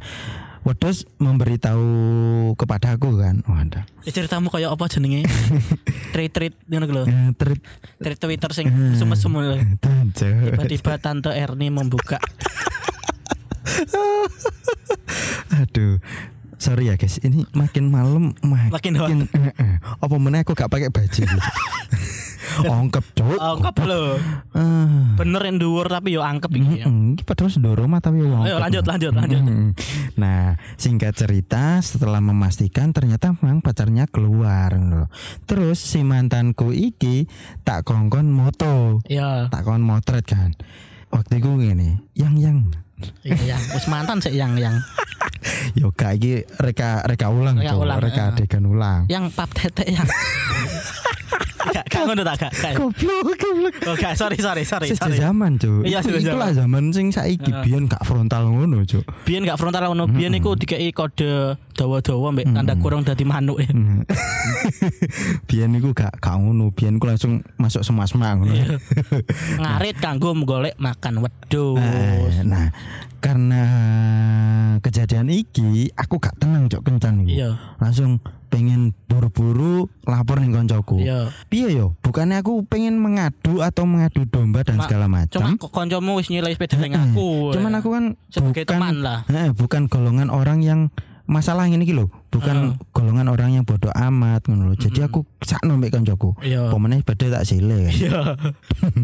Wedus 0.61 1.07
memberitahu 1.17 1.87
kepadaku 2.55 3.17
kan. 3.17 3.41
Waduh. 3.43 3.83
Ya, 4.05 4.11
ceritamu 4.13 4.47
kayak 4.47 4.71
apa 4.71 4.85
jenenge 4.87 5.25
treat 6.13 6.55
ngono 6.65 6.87
lho 6.87 7.03
Eh, 7.05 7.31
Terit 7.35 7.61
treat 7.97 8.19
twitter 8.19 8.51
sing 8.53 8.69
Hmm. 8.69 8.93
mesum-mesum 8.93 9.33
lho. 9.35 9.57
Tiba-tiba 10.15 10.99
tante 10.99 11.31
Erni 11.31 11.67
membuka 11.69 12.19
Aduh. 15.51 15.99
Sorry 16.59 16.91
ya 16.91 16.95
guys, 16.95 17.23
ini 17.23 17.47
makin 17.53 17.87
malam 17.87 18.35
makin, 18.43 18.99
Makin. 18.99 19.19
Eh, 19.39 19.55
eh. 19.55 19.75
Apa 19.79 20.15
meneh 20.15 20.43
aku 20.43 20.53
gak 20.53 20.67
pakai 20.67 20.91
baju 20.91 21.07
gitu. 21.07 21.39
Ongkep 22.59 23.05
cuk. 23.15 23.39
angkep 23.39 23.77
lho 23.87 24.19
Ah. 24.51 25.15
bener 25.15 25.39
yang 25.41 25.63
dhuwur 25.63 25.87
tapi 25.87 26.11
yo 26.11 26.27
angkep 26.27 26.51
iki 26.51 26.83
ya. 26.83 26.87
Mm-mm, 26.91 27.15
Iki 27.15 27.23
padahal 27.23 27.55
sendoro 27.55 27.87
mah 27.87 28.03
tapi 28.03 28.19
wong. 28.19 28.43
Ayo, 28.43 28.59
lanjut, 28.59 28.83
lanjut, 28.83 29.15
lanjut. 29.15 29.43
Nah, 30.19 30.59
singkat 30.75 31.15
cerita 31.15 31.79
setelah 31.79 32.19
memastikan 32.19 32.91
ternyata 32.91 33.31
memang 33.39 33.63
pacarnya 33.63 34.11
keluar. 34.11 34.75
Terus 35.47 35.79
si 35.79 36.03
mantanku 36.03 36.75
iki 36.75 37.31
tak 37.63 37.87
kongkon 37.87 38.27
moto, 38.27 38.99
iya 39.07 39.47
tak 39.47 39.63
kongkon 39.63 39.87
motret 39.87 40.27
kan. 40.27 40.51
Waktu 41.09 41.39
itu 41.39 41.49
gini, 41.55 41.91
yang 42.13 42.35
yang 42.35 42.59
iya 43.23 43.57
yang 43.57 43.63
wis 43.75 43.87
mantan 43.87 44.19
sih 44.23 44.35
yang 44.35 44.55
yang 44.59 44.75
yo 45.81 45.95
iki 45.95 46.43
reka 46.59 47.03
reka 47.07 47.31
ulang 47.31 47.57
Reka 47.59 47.75
Cuk. 47.75 47.83
ulang, 47.87 47.99
reka 48.03 48.23
adegan 48.35 48.65
ulang. 48.67 49.01
yang 49.07 49.31
pap 49.31 49.51
tete 49.55 49.87
yang 49.87 50.07
Gak 51.59 52.03
ngono 52.07 52.23
tak 52.23 52.37
gak. 52.39 52.53
Goblok, 52.73 53.35
goblok. 53.35 53.75
Oh, 53.85 53.95
gak, 53.95 54.15
sorry, 54.15 54.39
sorry, 54.39 54.63
sorry, 54.63 54.89
Sejak 54.89 55.11
zaman 55.13 55.59
cuy 55.59 55.85
Iya, 55.85 55.99
sejak 56.01 56.31
Itulah 56.31 56.55
zaman 56.55 56.91
sing 56.91 57.11
saiki 57.11 57.51
Heeh. 57.51 57.65
biyen 57.67 57.85
gak 57.85 58.03
frontal 58.03 58.47
ngono 58.47 58.83
cuy 58.83 59.03
Biyen 59.27 59.43
gak 59.43 59.59
frontal 59.59 59.91
ngono, 59.91 60.07
biyen 60.07 60.33
iku 60.33 60.55
dikei 60.55 60.91
kode 60.91 61.59
dawa-dawa 61.75 62.35
mbek 62.35 62.47
tanda 62.51 62.75
kurung 62.75 63.03
dadi 63.03 63.23
manuk 63.23 63.59
ya. 63.59 63.71
Biyen 65.49 65.75
iku 65.75 65.91
gak 65.93 66.19
gak 66.19 66.35
ngono, 66.37 66.71
biyen 66.71 66.99
ku 66.99 67.07
langsung 67.07 67.43
masuk 67.57 67.83
semas-semak 67.83 68.39
ngono. 68.39 68.55
Iya. 68.55 68.67
Ngarit 69.63 69.97
kanggo 69.99 70.35
golek 70.39 70.75
makan 70.77 71.23
wedhus. 71.23 71.79
Eh, 71.79 72.43
Nah, 72.43 72.71
karena 73.19 73.63
kejadian 74.81 75.29
iki 75.29 75.91
aku 75.95 76.19
gak 76.19 76.39
tenang 76.39 76.67
cok 76.67 76.83
kencan 76.83 77.23
iku. 77.23 77.31
Iya. 77.35 77.51
Langsung 77.79 78.23
pengen 78.49 78.97
buru-buru 79.07 79.87
lapor 80.05 80.41
ning 80.41 80.53
koncoku. 80.53 81.05
Iya. 81.05 81.31
Piye 81.47 81.77
yo? 81.77 81.95
Bukannya 82.01 82.41
aku 82.41 82.65
pengen 82.65 82.97
mengadu 82.99 83.61
atau 83.61 83.85
mengadu 83.85 84.25
domba 84.25 84.65
dan 84.65 84.81
Cuma- 84.81 84.85
segala 84.89 85.07
macam. 85.07 85.57
Cuma 85.57 85.69
koncomu 85.71 86.17
wis 86.19 86.33
nilai 86.33 86.57
sepeda 86.57 86.81
Heeh. 86.81 86.93
aku. 86.93 87.53
Cuman 87.55 87.73
ya. 87.73 87.79
aku 87.79 87.89
kan 87.93 88.05
sebagai 88.33 88.65
bukan 88.65 88.75
teman 88.81 88.95
lah. 89.05 89.19
Heeh, 89.29 89.53
bukan 89.53 89.83
golongan 89.87 90.29
orang 90.33 90.65
yang 90.65 90.81
masalah 91.29 91.69
ini 91.69 91.85
lho, 91.93 92.09
bukan 92.33 92.81
golongan 92.97 93.29
orang 93.29 93.53
yang 93.53 93.65
bodoh 93.69 93.93
amat 93.93 94.49
ngono. 94.49 94.73
Jadi 94.81 95.05
aku 95.05 95.29
sakno 95.45 95.77
mbek 95.77 95.93
koncoku. 95.93 96.33
Iya. 96.41 96.73
Pemene 96.73 97.05
badhe 97.05 97.29
tak 97.29 97.45
sile 97.45 97.85
kan. 97.85 97.95
Iya. 97.95 98.19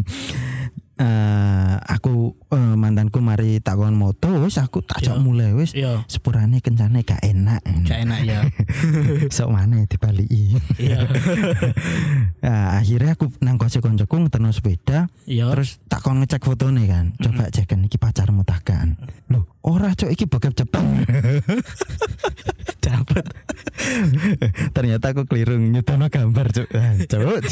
Eh, 0.95 1.75
aku 1.91 2.39
eh, 2.55 2.75
mantanku 2.79 3.19
mari 3.19 3.59
takon 3.59 3.99
moto 3.99 4.31
wis 4.39 4.55
aku 4.55 4.79
tak 4.79 5.03
Iya. 5.03 5.19
mulai 5.19 5.51
wis 5.51 5.75
Iya. 5.75 6.07
sepurane 6.07 6.63
kencane 6.63 7.03
gak 7.03 7.19
enak. 7.19 7.59
Gak 7.83 7.99
enak 8.07 8.19
ya. 8.23 8.39
Sok 9.35 9.51
mana 9.51 9.83
dibaliki. 9.83 10.55
Iya. 10.79 11.03
Nah, 12.39 12.67
akhirnya 12.79 13.19
aku 13.19 13.27
nang 13.43 13.59
kose 13.59 13.83
koncoku 13.83 14.23
ngeterno 14.23 14.55
sepeda 14.55 15.11
Iya. 15.27 15.51
terus 15.51 15.83
tak 15.91 15.99
kon 15.99 16.23
ngecek 16.23 16.47
fotone 16.47 16.87
kan. 16.87 17.11
Coba 17.19 17.51
cek 17.51 17.67
kan 17.67 17.83
iki 17.83 17.99
pacarmu 17.99 18.47
tak 18.47 18.63
kan. 18.63 18.95
Loh, 19.27 19.51
ora 19.67 19.91
cok 19.91 20.07
iki 20.07 20.31
bokep 20.31 20.55
Jepang. 20.55 21.03
Dapat. 22.85 23.25
Ternyata 24.71 25.11
aku 25.11 25.27
keliru 25.27 25.59
nyutono 25.59 26.07
gambar 26.07 26.47
cok. 26.55 26.67
Ah, 26.71 26.95
Cok. 27.03 27.43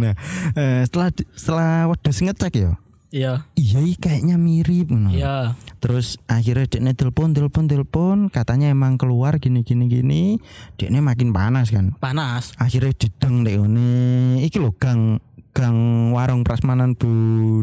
Nah, 0.00 0.12
eh, 0.56 0.82
setelah 0.86 1.08
setelah 1.34 1.72
wedhus 1.90 2.18
ngecek 2.22 2.54
ya. 2.56 2.72
Iya. 3.10 3.42
Iya 3.58 3.80
kayaknya 3.98 4.38
mirip 4.38 4.86
ngono. 4.86 5.10
Iya. 5.10 5.58
Terus 5.82 6.14
akhirnya 6.30 6.70
dekne 6.70 6.94
telepon 6.94 7.34
telepon 7.34 7.66
telepon 7.66 8.16
katanya 8.30 8.70
emang 8.70 8.94
keluar 8.94 9.42
gini 9.42 9.66
gini 9.66 9.90
gini. 9.90 10.22
Dekne 10.78 11.02
makin 11.02 11.34
panas 11.34 11.74
kan. 11.74 11.98
Panas. 11.98 12.54
Akhirnya 12.54 12.94
dideng 12.94 13.42
dek 13.42 13.58
ngene. 13.58 13.90
Iki 14.46 14.62
lho 14.62 14.70
gang 14.78 15.18
gang 15.50 15.76
warung 16.10 16.42
prasmanan 16.42 16.94
Bu 16.94 17.10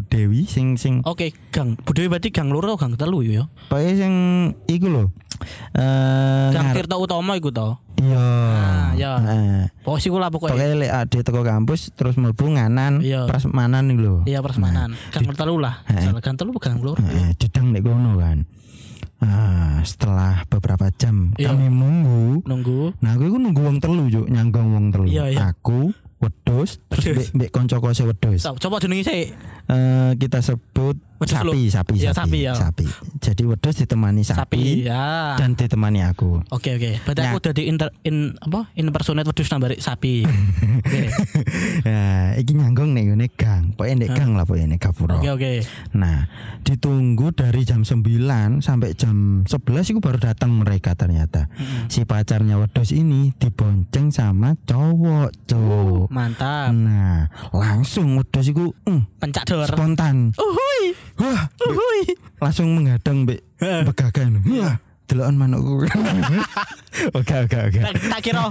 Dewi 0.04 0.44
sing 0.44 0.76
sing 0.76 1.00
Oke, 1.02 1.32
Gang. 1.48 1.74
Budaya 1.80 2.08
berarti 2.08 2.28
gang 2.28 2.48
loro 2.48 2.76
gang 2.76 2.94
telu 2.94 3.20
ya? 3.20 3.48
Pokoknya 3.66 3.94
sing 3.96 4.14
iku 4.66 4.86
lho. 4.86 5.04
Eh 5.72 6.50
Gang 6.50 6.70
ngarep- 6.70 6.84
Tirta 6.84 6.96
Utama 6.96 7.32
iku 7.34 7.48
to. 7.48 7.78
Iya. 7.98 8.18
Ah, 8.18 8.88
iya. 8.92 9.12
Heeh. 9.18 9.62
Pokoknya 9.82 10.02
sih 10.02 10.10
lah 10.12 10.28
pokoknya. 10.28 10.52
Pokoknya 10.54 10.76
lek 10.76 10.92
ade 10.92 11.18
teko 11.22 11.40
kampus 11.42 11.80
terus 11.92 12.14
mlebu 12.14 12.44
nganan 12.50 13.00
Iya. 13.00 13.24
prasmanan 13.24 13.88
iki 13.88 13.98
lho. 13.98 14.16
Iya 14.24 14.38
persemanan. 14.40 14.92
Gang 15.08 15.24
telu 15.30 15.56
lah. 15.56 15.80
Heeh. 15.86 16.04
Salah 16.04 16.20
gang 16.20 16.36
telu 16.36 16.52
gang 16.54 16.78
loro. 16.78 16.98
Heeh, 16.98 17.32
dideng 17.34 17.72
nek 17.72 17.82
kono 17.82 18.14
kan. 18.16 18.44
Ah, 19.18 19.82
setelah 19.82 20.46
beberapa 20.46 20.94
jam 20.94 21.34
Iya. 21.34 21.50
kami 21.50 21.66
nunggu. 21.68 22.46
Nunggu. 22.46 22.94
Nah, 23.02 23.14
aku 23.14 23.26
iku 23.26 23.36
nunggu 23.36 23.60
wong 23.60 23.78
telu 23.78 24.06
juk, 24.06 24.26
nyanggong 24.28 24.70
wong 24.70 24.86
telu. 24.94 25.10
Iya, 25.10 25.24
iya. 25.28 25.38
Aku, 25.50 25.90
wedhus, 26.18 26.82
terus 26.88 27.04
mbek 27.06 27.28
mbek 27.32 27.50
kanca 27.50 27.78
kose 27.78 28.02
wedhus. 28.02 28.42
So, 28.42 28.54
coba 28.54 28.78
jenenge 28.78 29.06
sik. 29.06 29.30
Eh, 29.68 30.12
kita 30.16 30.40
sebut 30.40 30.96
Wedhus 31.18 31.34
sapi, 31.34 31.66
sapi, 31.68 31.94
Iya, 31.98 32.14
sapi, 32.14 32.14
sapi, 32.14 32.38
ya. 32.40 32.52
sapi. 32.54 32.86
Jadi 33.18 33.42
wedhus 33.42 33.74
ditemani 33.76 34.22
Sapi. 34.22 34.38
sapi, 34.38 34.62
Ya. 34.86 35.34
dan 35.34 35.52
ditemani 35.52 36.06
aku. 36.06 36.46
Oke 36.48 36.78
oke. 36.78 37.02
Berarti 37.02 37.20
Nah. 37.20 37.28
aku 37.28 37.38
udah 37.42 37.52
di 37.52 37.62
inter 37.66 37.90
in 38.02 38.38
apa? 38.38 38.70
Impersonate 38.72 39.26
wedhus 39.26 39.50
nambah 39.50 39.74
sapi. 39.76 40.22
Oke. 40.78 41.02
Nah, 41.82 42.38
iki 42.38 42.54
nyanggung 42.54 42.94
nek 42.94 43.02
ngene 43.04 43.26
nek 43.94 44.10
gang 44.12 44.34
lah 44.34 44.44
pokoke 44.44 44.66
nek 44.66 44.80
gapura. 44.80 45.16
Oke 45.16 45.30
oke. 45.30 45.52
Nah, 45.94 46.26
ditunggu 46.64 47.30
dari 47.30 47.62
jam 47.62 47.86
9 47.86 48.02
sampai 48.60 48.92
jam 48.92 49.46
11 49.46 49.92
itu 49.94 50.00
baru 50.00 50.18
datang 50.18 50.52
mereka 50.56 50.92
ternyata. 50.92 51.46
Si 51.86 52.02
pacarnya 52.02 52.58
wedhus 52.58 52.90
ini 52.90 53.30
dibonceng 53.36 54.10
sama 54.10 54.58
cowok, 54.64 55.30
cowok. 55.46 56.06
Mantap. 56.10 56.72
Nah, 56.72 57.30
langsung 57.52 58.18
wedhus 58.18 58.48
iku 58.48 58.74
mm, 58.84 59.20
Pencak 59.20 59.44
dor. 59.46 59.68
spontan. 59.68 60.34
Uhui. 60.34 60.82
Wah, 61.18 61.48
Uhui. 61.64 62.16
langsung 62.38 62.72
menghadang 62.74 63.24
mbek 63.24 63.40
Heeh. 63.58 63.82
begagan. 63.84 64.42
Wah, 64.58 64.78
delokan 65.08 65.34
manukku. 65.34 65.82
Oke, 67.14 67.30
oke, 67.46 67.58
oke. 67.70 67.78
Tak, 67.78 67.94
tak 68.10 68.20
kira 68.26 68.50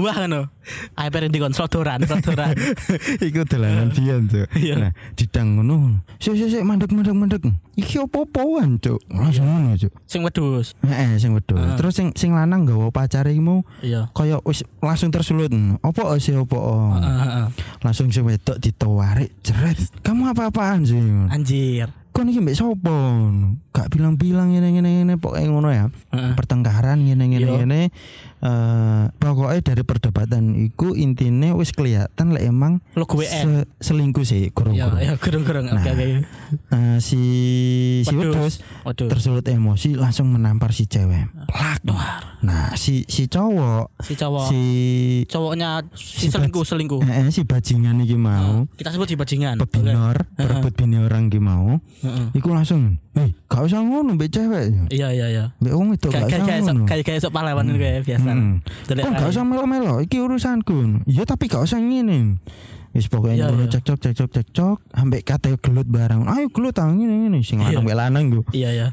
wah 0.00 0.16
ngono. 0.24 0.48
Ae 0.96 1.12
peren 1.12 1.28
dikon 1.28 1.52
sodoran, 1.52 2.00
sodoran. 2.08 2.56
Iku 3.28 3.44
dolanan 3.44 3.92
biyen, 3.92 4.32
Cuk. 4.32 4.48
Iya. 4.56 4.74
Nah, 4.80 4.92
didang 5.12 5.60
ngono. 5.60 6.00
Sik 6.16 6.32
sik 6.40 6.48
sik 6.56 6.64
mandek 6.64 6.88
mandek 6.88 7.12
mandek. 7.12 7.42
Iki 7.76 8.08
opo-opoan, 8.08 8.80
Cuk. 8.80 8.96
Langsung 9.12 9.44
ngono, 9.44 9.76
Cuk. 9.76 9.92
Sing 10.08 10.24
wedhus. 10.24 10.72
Heeh, 10.80 11.20
sing 11.20 11.36
wedhus. 11.36 11.76
Terus 11.76 11.92
sing 11.92 12.16
sing 12.16 12.32
lanang 12.32 12.64
nggawa 12.64 12.88
pacare 12.88 13.36
iki 13.36 13.44
mau 13.44 13.60
Iya. 13.84 14.08
kaya 14.16 14.40
wis 14.48 14.64
langsung 14.80 15.12
tersulut. 15.12 15.52
Opo 15.84 16.16
sih 16.16 16.32
opo? 16.32 16.96
Langsung 17.84 18.08
sing 18.08 18.24
wedok 18.24 18.56
ditawarik 18.56 19.36
jeret. 19.44 19.76
Kamu 20.00 20.32
apa-apaan 20.32 20.88
sih? 20.88 20.96
Anjir. 21.28 21.92
Kok 22.12 22.28
niki 22.28 22.44
mbek 22.44 22.52
sapa? 22.52 22.92
Gak 23.72 23.88
bilang-bilang 23.88 24.52
ngene 24.52 24.68
ngene 24.76 24.88
ngene 25.00 25.14
pokoke 25.16 25.48
ngono 25.48 25.72
ya. 25.72 25.88
Heeh. 26.12 26.36
Pertengkaran 26.36 27.00
ngene 27.00 27.24
ngene 27.24 27.48
ngene. 27.48 27.80
Eh 28.42 29.04
pokoknya 29.14 29.62
dari 29.64 29.82
perdebatan 29.82 30.42
iku 30.60 30.92
intine 30.92 31.54
wis 31.54 31.70
kelihatan 31.70 32.34
lek 32.34 32.42
emang 32.44 32.82
Lo 32.92 33.06
gue 33.06 33.22
se- 33.22 33.70
selingkuh 33.78 34.22
sih 34.22 34.42
Iya, 34.42 34.50
kurung-kurung. 34.50 34.98
iya, 34.98 35.14
gerung-gerung. 35.14 35.66
Oke, 35.68 35.78
Nah, 35.78 35.82
oke. 35.88 36.06
Eh, 36.68 36.98
si 36.98 37.22
si 38.02 38.10
Waduh. 38.12 39.06
tersulut 39.06 39.46
emosi 39.46 39.94
langsung 39.94 40.26
menampar 40.28 40.70
si 40.70 40.84
cewek. 40.84 41.30
Plak. 41.46 41.86
Nah, 42.42 42.74
si 42.74 43.06
si 43.06 43.26
cowok 43.26 43.94
Si 44.00 44.14
cowok. 44.14 44.46
si 44.48 44.62
Cowoknya 45.24 45.86
si 45.92 46.26
si 46.26 46.28
selingkuh, 46.28 46.64
selingkuh. 46.64 46.98
eh, 47.00 47.22
eh, 47.22 47.30
si 47.30 47.42
bajingan 47.42 48.02
iki 48.02 48.14
mau 48.14 48.66
Kita 48.72 48.90
sebut 48.90 49.06
si 49.06 49.14
bajingan. 49.14 49.54
pebinor, 49.56 50.26
perebut 50.34 50.72
bini 50.72 50.98
orang 50.98 51.26
iki 51.26 51.38
mau. 51.38 51.78
Heeh. 52.00 52.26
Iku 52.34 52.50
langsung, 52.50 52.98
"Eh, 53.12 53.28
gak 53.48 53.62
usah 53.68 53.80
ngono 53.84 54.16
mbek 54.16 54.30
cewek." 54.32 54.88
Iya, 54.88 55.08
iya, 55.12 55.26
iya. 55.28 55.44
Mbek 55.60 55.72
wong 55.76 55.88
itu 55.92 56.08
gak 56.08 56.28
usah 56.28 56.40
ngono. 56.72 56.84
kayak 56.88 57.04
kayak 57.04 57.20
sok 57.20 57.32
pahlawan 57.32 57.64
itu 57.68 57.78
kayak 57.78 58.02
biasa. 58.08 58.30
Hmm. 58.32 58.54
Kok 58.88 59.12
gak 59.12 59.30
usah 59.32 59.44
melo-melo, 59.44 59.94
iki 60.00 60.16
urusanku. 60.20 61.04
Iya 61.04 61.22
tapi 61.28 61.48
gak 61.48 61.64
usah 61.64 61.76
ngene. 61.76 62.40
Wis 62.92 63.08
Iya, 63.08 63.12
pokoknya 63.16 63.44
ngono 63.48 63.64
iya. 63.64 63.72
cekcok 63.72 63.98
cekcok 64.04 64.30
cekcok 64.36 64.76
ambek 64.92 65.24
kate 65.24 65.56
gelut 65.64 65.88
barang. 65.88 66.28
Ayo 66.28 66.52
gelut 66.52 66.76
ah 66.76 66.92
ngene 66.92 67.24
ngene 67.24 67.40
sing 67.40 67.64
lanang 67.64 67.72
Iya. 67.72 67.80
mbek 67.80 67.96
lanang. 67.96 68.24
Iya, 68.52 68.68
iya. 68.68 68.88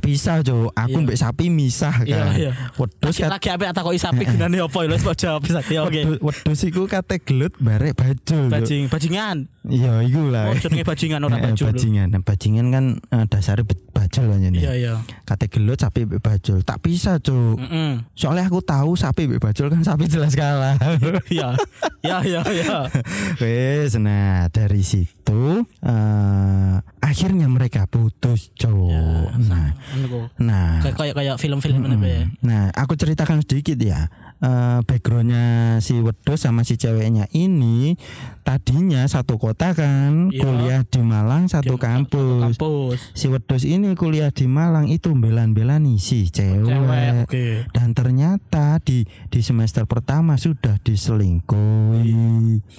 Bisa, 0.00 0.40
Jo. 0.40 0.68
Aku 0.70 0.96
Iya. 0.96 1.04
mbek 1.04 1.16
sapi 1.16 1.44
misah 1.46 1.94
Iya, 2.02 2.16
kan. 2.18 2.32
iya. 2.34 2.50
Wedhus 2.74 3.06
Lagi 3.06 3.20
kat 3.20 3.30
lagi 3.30 3.48
apik 3.50 3.66
tak 3.70 3.82
kok 3.82 3.94
isapi 3.94 4.22
gunane 4.26 4.56
opo 4.58 4.78
ya 4.80 4.88
wis 4.88 5.04
jawab 5.14 5.40
bisa. 5.40 5.60
Ya 5.64 5.80
oke. 5.82 5.92
wedhus- 5.94 6.20
wedhus 6.20 6.60
iku 6.62 6.84
kate 6.84 7.20
gelut 7.20 7.52
barek 7.56 7.94
bajul. 7.94 8.46
Jo. 8.46 8.52
Bajing, 8.52 8.84
bajingan. 8.86 9.36
Iya, 9.60 10.00
iku 10.02 10.22
lah. 10.26 10.48
Oh, 10.48 10.56
jenenge 10.56 10.82
bajingan 10.82 11.20
ora 11.20 11.36
Eh, 11.36 11.42
baju. 11.46 11.60
lho. 11.60 11.68
bajingan. 11.68 12.06
Nah, 12.08 12.22
bajingan 12.22 12.66
kan 12.70 12.84
eh, 13.10 13.24
dasarnya 13.26 13.62
be- 13.62 13.84
bajul 13.90 14.26
aja 14.26 14.48
nih. 14.48 14.56
Iya, 14.58 14.72
iya. 14.74 14.94
Kate 15.22 15.46
gelut 15.46 15.76
sapi 15.76 16.08
mbek 16.08 16.18
bajul. 16.18 16.62
Tak 16.62 16.80
bisa. 16.80 17.20
Heeh. 17.20 18.00
Soalnya 18.14 18.46
aku 18.46 18.60
tahu 18.60 18.94
sapi 18.94 19.28
mbek 19.28 19.40
bajul 19.42 19.68
kan 19.68 19.82
sapi 19.82 20.06
jelas 20.06 20.32
kalah. 20.32 20.80
Iya. 21.28 21.52
Ya, 22.00 22.16
ya, 22.22 22.40
ya. 22.46 22.88
Wes, 23.36 23.94
nah 23.94 24.48
dari 24.48 24.80
situ 24.80 25.68
eh 25.84 26.74
akhirnya 27.00 27.44
mereka 27.46 27.84
putus, 27.84 28.54
cowok. 28.54 29.34
nah, 29.42 29.74
Ngono 29.74 29.89
nah, 30.36 30.78
Kayak 30.80 31.14
kayak 31.14 31.34
film-film 31.36 31.82
mm, 31.82 32.00
ya. 32.00 32.20
nah, 32.40 32.62
aku 32.72 32.94
ceritakan 32.94 33.40
sedikit 33.40 33.76
ya. 33.76 34.06
Eh 34.40 34.78
backgroundnya 34.82 35.76
si 35.78 35.96
wedus 35.96 36.40
sama 36.40 36.62
si 36.62 36.74
ceweknya 36.74 37.24
ini 37.30 37.94
tadinya 38.40 39.04
satu 39.04 39.36
kota 39.36 39.70
kan, 39.70 40.28
Iya. 40.28 40.40
kuliah 40.40 40.80
di 40.82 41.00
Malang 41.00 41.46
satu 41.46 41.76
Di- 41.76 41.78
kampus. 41.78 42.56
Kampus. 42.56 42.98
Si 43.12 43.26
wedus 43.26 43.62
ini 43.62 43.92
kuliah 43.92 44.28
di 44.28 44.44
Malang 44.46 44.86
itu 44.86 45.12
belan-belani 45.12 45.96
si 45.96 46.26
cewek. 46.26 46.64
Cewek. 46.64 47.10
Oke. 47.22 47.44
Dan 47.70 47.92
ternyata 47.92 48.80
di 48.80 49.04
di 49.28 49.40
semester 49.40 49.84
pertama 49.84 50.34
sudah 50.34 50.74
diselingkuhi. 50.80 52.12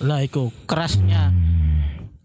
Lah 0.02 0.20
iku 0.22 0.50
kerasnya. 0.66 1.30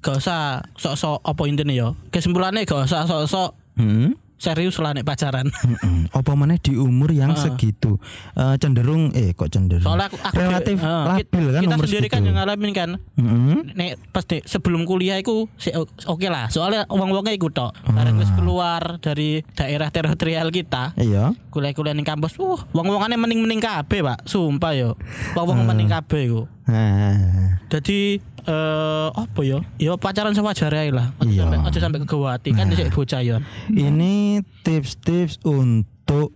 Gak 0.00 0.16
usah 0.16 0.62
sok-sok 0.72 1.20
apa 1.20 1.40
intine 1.44 1.72
ya. 1.74 1.88
Kesimpulannya 2.08 2.62
gak 2.62 2.84
usah 2.84 3.04
sok-sok 3.04 3.50
Hmm? 3.76 4.16
Serius 4.36 4.76
lah 4.76 4.92
nek 4.92 5.02
pacaran. 5.02 5.48
Apa 6.18 6.32
mana 6.32 6.56
di 6.56 6.72
umur 6.72 7.10
yang 7.10 7.32
Heeh. 7.32 7.42
segitu 7.46 7.96
Eh, 8.32 8.56
cenderung 8.56 9.10
eh 9.10 9.32
kok 9.32 9.48
cenderung 9.48 9.82
Soalnya 9.82 10.06
aku, 10.06 10.16
aku 10.18 10.34
relatif 10.36 10.76
eh, 10.76 11.04
labil 11.08 11.44
kan 11.46 11.60
kita 11.60 11.72
umur 11.72 11.84
sendiri 11.86 12.06
kan 12.06 12.14
segitu. 12.14 12.26
yang 12.26 12.36
ngalamin 12.36 12.72
kan. 12.72 12.90
Mm-mm. 13.14 13.56
Nek 13.72 13.90
pas 14.10 14.22
di, 14.22 14.38
sebelum 14.42 14.84
kuliah 14.84 15.16
iku 15.16 15.48
si- 15.54 15.72
oke 15.72 16.26
lah. 16.26 16.46
Soalnya 16.46 16.84
uang-uangnya 16.86 17.32
iku 17.32 17.48
tok. 17.48 17.72
Bareng 17.86 18.16
wis 18.16 18.28
keluar 18.30 18.98
dari 18.98 19.40
daerah 19.52 19.88
teritorial 19.88 20.48
kita. 20.48 20.92
iya 20.96 21.32
kuliah-kuliah 21.48 21.92
ning 21.92 22.04
kampus, 22.04 22.36
uh, 22.36 22.60
wong-wongane 22.70 23.16
mending-mending 23.16 23.58
kabeh, 23.58 24.04
Pak. 24.04 24.28
Sumpah 24.28 24.72
yo. 24.72 25.00
Wong-wong 25.32 25.64
mending 25.64 25.88
kabeh 25.88 26.20
iku. 26.26 26.42
Nah, 26.66 27.56
Jadi 27.66 28.20
eh 28.46 29.08
apa 29.12 29.40
ya? 29.42 29.58
Ya 29.76 29.92
pacaran 29.94 30.32
sewajare 30.32 30.78
ae 30.78 30.90
lah. 30.90 31.10
Aja 31.16 31.26
Iya. 31.26 31.42
sampai 31.44 31.58
aja 31.62 31.78
sampai 31.80 31.98
kegawati 32.00 32.50
kan 32.52 32.66
dhisik 32.66 32.90
bocah 32.90 33.20
ya. 33.28 33.36
Ini 33.68 34.40
tips-tips 34.62 35.42
untuk 35.42 35.84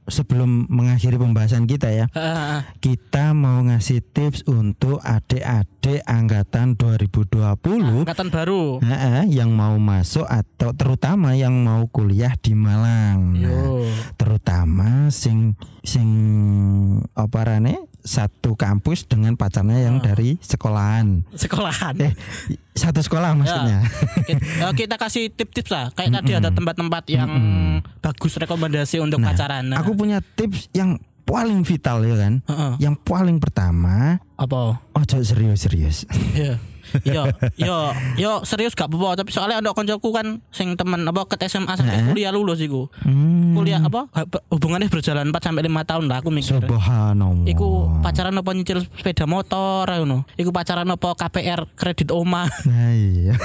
sebelum 0.04 0.66
mengakhiri 0.66 1.14
pembahasan 1.14 1.64
kita 1.64 1.86
ya. 1.88 2.06
Kita 2.76 3.30
mau 3.30 3.62
ngasih 3.62 4.02
tips 4.02 4.42
untuk 4.44 4.98
adik-adik 4.98 6.02
angkatan 6.02 6.74
2020 6.74 8.02
Angkatan 8.02 8.28
baru. 8.28 8.82
Heeh, 8.82 9.30
yang 9.30 9.54
mau 9.54 9.78
masuk 9.78 10.26
atau 10.26 10.74
terutama 10.74 11.32
yang 11.32 11.54
mau 11.62 11.86
kuliah 11.86 12.34
di 12.34 12.52
Malang. 12.52 13.38
Nah, 13.38 13.86
terutama 14.14 15.06
sing 15.08 15.54
sing 15.80 16.10
apa 17.14 17.38
rane 17.46 17.89
satu 18.00 18.56
kampus 18.56 19.06
dengan 19.06 19.36
pacarnya 19.36 19.86
yang 19.88 20.00
dari 20.00 20.36
sekolahan. 20.40 21.24
Sekolahan. 21.36 21.94
Eh, 22.00 22.12
satu 22.74 23.00
sekolah 23.04 23.36
maksudnya. 23.36 23.84
Kita, 24.24 24.68
eh, 24.68 24.72
kita 24.72 24.96
kasih 24.96 25.28
tip-tips 25.32 25.70
lah. 25.70 25.92
Kayak 25.92 26.20
tadi 26.20 26.32
ada 26.36 26.50
tempat-tempat 26.52 27.04
yang 27.12 27.30
bagus 28.00 28.36
rekomendasi 28.40 29.00
untuk 29.04 29.20
pacaran. 29.20 29.72
Nah, 29.72 29.84
Aku 29.84 29.92
punya 29.92 30.24
tips 30.36 30.72
yang 30.72 30.96
paling 31.30 31.62
vital 31.62 32.02
ya 32.02 32.16
kan. 32.18 32.34
Heeh. 32.48 32.72
Yang 32.90 32.94
paling 33.06 33.38
pertama, 33.38 34.18
apa? 34.34 34.82
ojo 34.98 35.18
serius-serius. 35.22 36.08
Iya. 36.34 36.58
Yo, 37.02 37.22
yo, 37.56 37.76
yo 38.16 38.32
serius 38.42 38.72
gak 38.72 38.86
apa-apa 38.86 39.18
tapi 39.18 39.30
soalnya 39.30 39.58
ada 39.58 39.70
koncoku 39.70 40.10
kan 40.10 40.26
sing 40.48 40.74
temen 40.74 41.02
apa 41.02 41.26
ke 41.26 41.38
SMA 41.42 41.70
sampai 41.70 42.02
kuliah 42.04 42.30
lulus 42.30 42.58
iku. 42.58 42.90
Hmm, 43.00 43.52
Kuliah 43.52 43.78
apa 43.78 44.06
hubungannya 44.48 44.86
berjalan 44.86 45.28
4 45.28 45.38
sampai 45.40 45.62
5 45.64 45.84
tahun 45.84 46.04
lah 46.06 46.18
aku 46.18 46.30
mikir. 46.30 46.58
subhanallah. 46.58 47.46
Iku 47.46 47.68
pacaran 47.98 48.32
apa 48.32 48.50
nyicil 48.50 48.80
sepeda 48.82 49.24
motor 49.24 49.86
ngono. 49.86 50.26
Iku 50.34 50.50
pacaran 50.50 50.86
apa 50.86 51.14
KPR 51.14 51.66
kredit 51.72 52.10
omah. 52.10 52.46
Nah, 52.64 52.90
iya. 52.90 53.34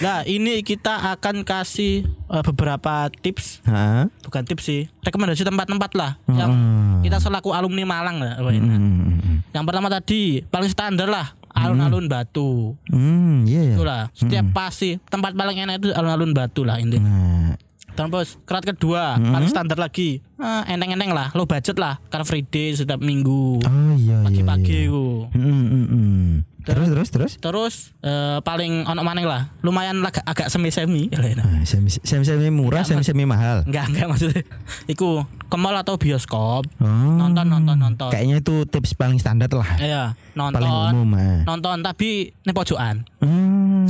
Nah, 0.00 0.24
ini 0.24 0.62
kita 0.62 0.96
akan 1.12 1.42
kasih 1.42 2.06
eh, 2.06 2.42
beberapa 2.42 3.10
tips, 3.12 3.60
Hah? 3.62 4.08
bukan 4.22 4.42
tips 4.44 4.64
sih, 4.64 4.82
rekomendasi 5.00 5.42
tempat-tempat 5.42 5.90
lah 5.92 6.16
yang 6.26 6.48
Hmm. 6.50 7.02
kita 7.02 7.18
selaku 7.18 7.50
alumni 7.50 7.84
Malang 7.84 8.16
lah. 8.16 8.38
apa 8.38 8.48
ini. 8.50 8.64
Hmm, 8.64 9.44
Yang 9.50 9.64
pertama 9.66 9.88
tadi 9.90 10.40
paling 10.42 10.70
standar 10.70 11.04
lah, 11.04 11.34
alun-alun 11.54 12.06
Batu. 12.06 12.74
hmm, 12.90 13.46
iya 13.46 13.74
ya. 13.74 13.74
Itulah, 13.76 14.02
setiap 14.14 14.46
pasti 14.54 14.98
tempat 15.10 15.34
paling 15.34 15.58
enak 15.66 15.74
itu 15.82 15.88
alun-alun 15.94 16.32
Batu 16.34 16.62
lah 16.62 16.78
intinya. 16.78 17.06
Nah, 17.06 17.52
Terus 17.92 18.38
kerat 18.42 18.64
kedua, 18.64 19.16
paling 19.16 19.48
standar 19.48 19.76
lagi. 19.76 20.20
Ah, 20.36 20.64
enteng-enteng 20.64 21.12
lah, 21.12 21.28
low 21.32 21.44
budget 21.44 21.76
lah, 21.76 22.00
car 22.08 22.24
free 22.24 22.40
day 22.40 22.72
setiap 22.72 22.96
minggu. 22.96 23.60
oh 23.60 23.92
iya 23.94 24.20
iya. 24.20 24.24
Pagi-pagi 24.24 24.78
iya. 24.84 24.92
ku. 24.92 25.28
Hmm, 25.30 25.64
hmm, 25.68 25.86
hmm. 25.86 26.28
Terus 26.60 26.88
terus 26.88 27.08
terus. 27.08 27.32
Terus 27.36 27.74
eh, 28.00 28.38
paling 28.40 28.84
ono 28.84 29.00
maneng 29.00 29.24
lah, 29.24 29.48
lumayan 29.60 30.00
agak, 30.00 30.24
agak 30.24 30.48
semi-semi. 30.48 31.08
Nah, 31.08 31.64
semi 31.70 31.88
semi 31.88 32.24
semi 32.24 32.48
murah, 32.48 32.84
semi 32.84 33.00
semi 33.00 33.24
mahal. 33.24 33.64
Enggak, 33.64 33.92
enggak 33.92 34.06
maksudnya. 34.08 34.42
Iku 34.92 35.24
ke 35.50 35.56
mall 35.56 35.76
atau 35.76 35.96
bioskop, 35.96 36.68
Oh. 36.78 37.16
nonton 37.16 37.48
nonton 37.48 37.76
nonton. 37.76 38.08
Kayaknya 38.08 38.44
itu 38.44 38.64
tips 38.68 38.92
paling 38.94 39.18
standar 39.18 39.48
lah. 39.50 39.66
Iya, 39.76 40.02
nonton. 40.32 40.60
Paling 40.62 40.72
umum. 40.96 41.16
ah. 41.16 41.40
Nonton 41.48 41.76
tapi 41.80 42.32
ini 42.32 42.52
pojokan. 42.52 43.04
Hmm. 43.20 43.39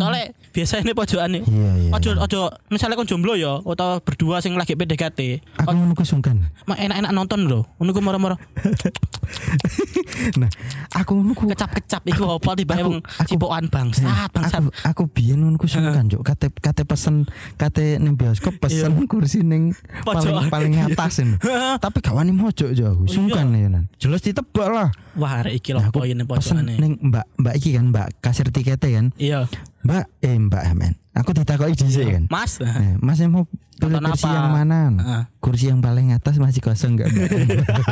Soalnya 0.01 0.25
biasanya 0.51 0.83
ini 0.83 0.93
pojokan 0.93 1.29
nih. 1.31 1.43
Iya 1.45 1.71
iya. 1.79 1.91
Ojo 1.93 2.11
ojo 2.19 2.41
misalnya 2.69 2.97
kon 2.97 3.05
jomblo 3.05 3.33
ya 3.35 3.61
atau 3.61 4.01
berdua 4.01 4.41
sing 4.41 4.57
lagi 4.57 4.73
PDKT. 4.73 5.21
Aku 5.59 5.73
ku 5.93 6.03
sungkan. 6.03 6.49
Mah 6.65 6.77
enak-enak 6.77 7.13
nonton 7.13 7.45
lho. 7.45 7.69
Ngono 7.77 7.91
ku 7.91 8.01
moro-moro 8.01 8.37
Nah, 10.33 10.51
aku 10.93 11.23
ku 11.33 11.45
kecap-kecap 11.47 12.03
iku 12.05 12.35
apa 12.35 12.51
tiba 12.53 12.75
Aku- 12.75 12.83
wong 12.83 12.99
aku- 13.01 13.31
cipokan 13.31 13.65
bangsat, 13.69 14.29
bangsat. 14.31 14.59
aku 14.59 14.69
aku 14.83 15.03
biyen 15.09 15.55
ku 15.55 15.65
sungkan 15.65 16.07
juk 16.07 16.23
kate 16.23 16.51
kate 16.53 16.83
pesen 16.83 17.25
kate 17.55 17.97
ning 17.97 18.15
bioskop 18.15 18.59
pesen 18.59 19.07
kursi 19.07 19.41
ning 19.41 19.73
paling 20.03 20.49
paling 20.49 20.73
atas 20.83 21.23
ini. 21.23 21.37
Tapi 21.85 21.99
gak 22.01 22.13
wani 22.13 22.33
mojok 22.33 22.71
jo 22.73 22.91
aku 22.91 23.05
sungkan 23.07 23.53
ya 23.53 23.69
nan. 23.69 23.85
Jelas 23.97 24.21
ditebak 24.21 24.69
lah. 24.69 24.89
Wah, 25.15 25.43
arek 25.43 25.59
iki 25.59 25.71
lho 25.73 25.79
Nah, 25.79 25.89
aku 25.89 26.03
poin 26.03 26.11
pesen 26.17 26.27
pojokane. 26.59 26.75
ning 26.77 26.93
Mbak 27.01 27.25
Mbak 27.39 27.55
iki 27.57 27.71
kan 27.73 27.85
Mbak 27.91 28.09
kasir 28.21 28.47
tiketnya 28.49 28.89
kan. 28.91 29.07
Iya. 29.17 29.41
Mbak 29.91 30.07
eh 30.23 30.37
Mbak 30.39 30.65
men. 30.79 30.95
Aku 31.19 31.35
ditakoki 31.35 31.75
dhisik 31.75 32.07
kan. 32.07 32.25
Mas. 32.31 32.63
Nah, 32.63 32.95
Mas 33.03 33.19
yang 33.19 33.35
mau 33.35 33.45
pilih 33.83 33.99
kursi 33.99 34.25
apa? 34.31 34.37
yang 34.39 34.49
mana? 34.55 34.79
Heeh. 34.95 35.23
Kursi 35.43 35.65
yang 35.67 35.83
paling 35.83 36.15
atas 36.15 36.39
masih 36.39 36.63
kosong 36.63 36.95
enggak? 36.95 37.11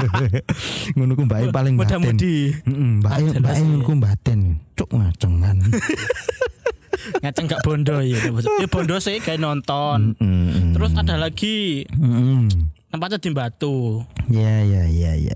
Ngono 0.96 1.18
ku 1.18 1.26
mbak 1.26 1.50
paling 1.50 1.74
batin. 1.74 2.14
Heeh, 2.14 2.54
mbak 3.02 3.42
mbak 3.42 3.52
sih. 3.58 3.64
ngono 3.66 3.82
ku 3.82 3.92
batin. 3.98 4.62
Cuk 4.78 4.94
ngacengan. 4.94 5.58
Ngaceng 7.22 7.46
gak 7.50 7.62
bondo 7.66 7.98
ya. 8.04 8.20
Ya 8.62 8.68
bondo 8.70 8.96
sih 9.02 9.18
kayak 9.18 9.42
nonton. 9.42 10.14
Heeh. 10.22 10.78
Terus 10.78 10.94
ada 10.94 11.18
lagi 11.18 11.88
Heeh. 11.90 12.46
tempatnya 12.94 13.18
di 13.18 13.30
Batu. 13.34 14.06
Ya 14.30 14.62
ya 14.62 14.86
ya 14.86 15.12
ya. 15.18 15.34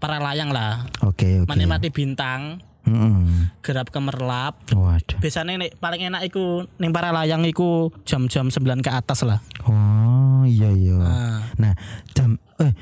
para 0.00 0.16
layang 0.16 0.48
lah. 0.48 0.88
Oke 1.04 1.44
oke. 1.44 1.50
Menikmati 1.50 1.92
bintang, 1.92 2.62
Heeh. 2.88 3.52
gerap 3.60 3.88
kemerlap. 3.88 4.56
Waduh. 4.70 5.18
Biasanya 5.18 5.56
nih 5.58 5.70
paling 5.74 6.00
enak 6.04 6.24
iku 6.24 6.64
ning 6.76 6.90
para 6.90 7.10
layang 7.10 7.44
iku 7.44 7.92
jam-jam 8.02 8.48
9 8.48 8.56
ke 8.80 8.88
atas 8.88 9.22
lah. 9.22 9.44
Oh 9.62 10.42
iya 10.42 10.68
iya. 10.68 10.96
Nah, 10.96 11.40
Nah, 11.54 11.72
jam 12.10 12.34
eh 12.56 12.72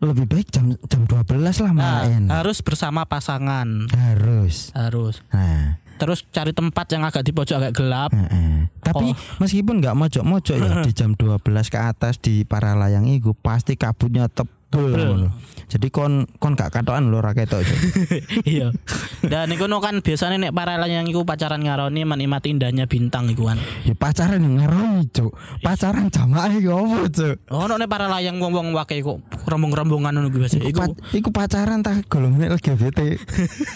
lebih 0.00 0.24
baik 0.26 0.48
jam 0.48 0.72
jam 0.82 1.04
12 1.04 1.28
lah 1.60 1.70
nah, 1.70 2.00
main. 2.02 2.24
harus 2.26 2.58
bersama 2.58 3.04
pasangan. 3.04 3.68
Harus. 3.90 4.72
Harus. 4.72 5.20
Nah, 5.28 5.76
Terus 5.96 6.24
cari 6.26 6.50
tempat 6.50 6.88
yang 6.88 7.04
agak 7.04 7.20
di 7.20 7.28
pojok 7.28 7.60
agak 7.60 7.76
gelap. 7.76 8.08
Heeh. 8.10 8.72
Tapi 8.80 9.12
Oh. 9.12 9.16
meskipun 9.38 9.84
nggak 9.84 9.92
mojok-mojok 9.94 10.56
ya 10.56 10.70
di 10.88 10.92
jam 10.92 11.12
12 11.12 11.36
ke 11.68 11.76
atas 11.76 12.16
di 12.16 12.40
para 12.42 12.72
layang 12.72 13.04
itu 13.04 13.36
pasti 13.36 13.76
kabutnya 13.76 14.24
tebel. 14.26 14.56
Tebel. 14.72 15.28
Jadi 15.70 15.86
kon 15.94 16.26
kon 16.42 16.58
gak 16.58 16.74
katokan 16.74 17.14
lho 17.14 17.22
ra 17.22 17.30
ketok 17.30 17.62
iya. 18.42 18.74
Dan 19.22 19.54
iku 19.54 19.70
kan 19.78 20.02
biasanya 20.02 20.50
nek 20.50 20.52
para 20.52 20.74
layang 20.74 21.06
iku 21.06 21.22
pacaran 21.22 21.62
ngaroni 21.62 22.02
menikmati 22.02 22.50
indahnya 22.50 22.90
bintang 22.90 23.30
iku 23.30 23.46
kan. 23.46 23.62
Ya 23.86 23.94
pacaran 23.94 24.42
yang 24.42 24.58
ngaroni 24.58 25.06
cuk. 25.14 25.30
Pacaran 25.62 26.10
jamaah 26.10 26.50
iku 26.58 26.74
opo 26.74 27.06
cuk? 27.06 27.36
Oh, 27.54 27.70
nek 27.70 27.86
para 27.86 28.10
layang 28.10 28.42
wong-wong 28.42 28.74
wake 28.74 28.98
iku 28.98 29.22
rombong-rombongan 29.46 30.18
ngono 30.18 30.28
biasa. 30.34 30.58
Iku, 30.58 30.66
Iku 30.68 30.80
pa- 30.82 30.96
iku 31.14 31.28
pacaran 31.30 31.86
tak 31.86 32.10
golongan 32.10 32.50
LGBT. 32.50 32.98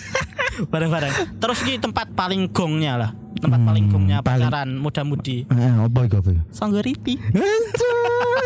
bareng-bareng. 0.72 1.38
Terus 1.38 1.58
iki 1.66 1.78
tempat 1.78 2.10
paling 2.14 2.50
gongnya 2.50 2.94
lah. 2.98 3.10
Tempat 3.36 3.56
Hmm, 3.56 3.66
paling 3.66 3.84
gongnya 3.86 4.18
paling- 4.20 4.46
pacaran 4.46 4.68
muda-mudi. 4.74 5.44
Heeh, 5.44 5.72
apa 5.80 5.98
iku 6.02 6.16
apa? 6.18 6.30
Sangguriti. 6.48 7.14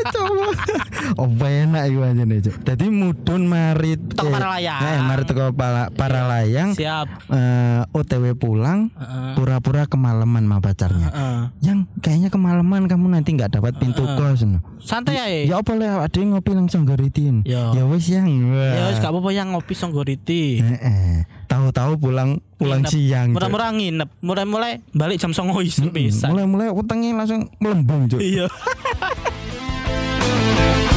Cuk. 0.08 0.54
Apa 1.18 1.46
enak 1.46 1.82
iku 1.86 2.00
anjene 2.02 2.36
cuk. 2.40 2.56
Dadi 2.62 2.86
mudun 2.86 3.42
mari 3.44 3.96
Teko 3.98 4.28
para 4.28 4.48
layang. 4.50 4.80
Eh, 4.80 4.98
mari 5.00 5.22
teko 5.24 5.50
para, 5.52 5.90
para 5.90 6.20
layang 6.26 6.70
Siap. 6.72 7.06
eh, 7.28 7.80
OTW 7.90 8.34
pulang 8.34 8.88
pura-pura 9.34 9.84
kemalaman 9.84 10.44
sama 10.44 10.58
pacarnya. 10.58 11.08
Heeh. 11.08 11.40
yang 11.60 11.78
kayaknya 11.98 12.28
kemalaman 12.28 12.86
kamu 12.86 13.06
nanti 13.10 13.32
nggak 13.32 13.52
dapat 13.52 13.76
pintu 13.76 14.04
kos 14.08 14.42
no. 14.42 14.62
Santai 14.78 15.16
ae. 15.16 15.40
ya 15.44 15.58
apa 15.58 15.74
lah 15.74 16.00
ada 16.00 16.16
yang 16.16 16.32
ngopi 16.32 16.52
langsung 16.52 16.82
goritin 16.82 17.42
Ya. 17.44 17.72
ya 17.72 17.84
wis 17.84 18.06
yang 18.06 18.28
Ya 18.48 18.88
wis 18.88 18.98
gak 18.98 19.10
apa-apa 19.10 19.30
yang 19.30 19.52
ngopi 19.52 19.74
Sangguriti. 19.74 20.60
Heeh. 20.60 21.26
tahu-tahu 21.44 21.98
pulang 21.98 22.38
pulang 22.58 22.82
nginep. 22.82 22.92
siang 22.92 23.28
mulai 23.32 23.48
mulai 23.48 23.70
nginep. 23.78 24.08
Mulai 24.20 24.44
mulai 24.44 24.72
balik 24.90 25.22
jam 25.22 25.30
songo 25.30 25.62
isu 25.62 25.94
bisa. 25.94 26.26
Mulai 26.28 26.46
mulai 26.50 26.68
utangnya 26.74 27.14
langsung 27.14 27.46
melembung 27.62 28.10
iya. 28.18 28.50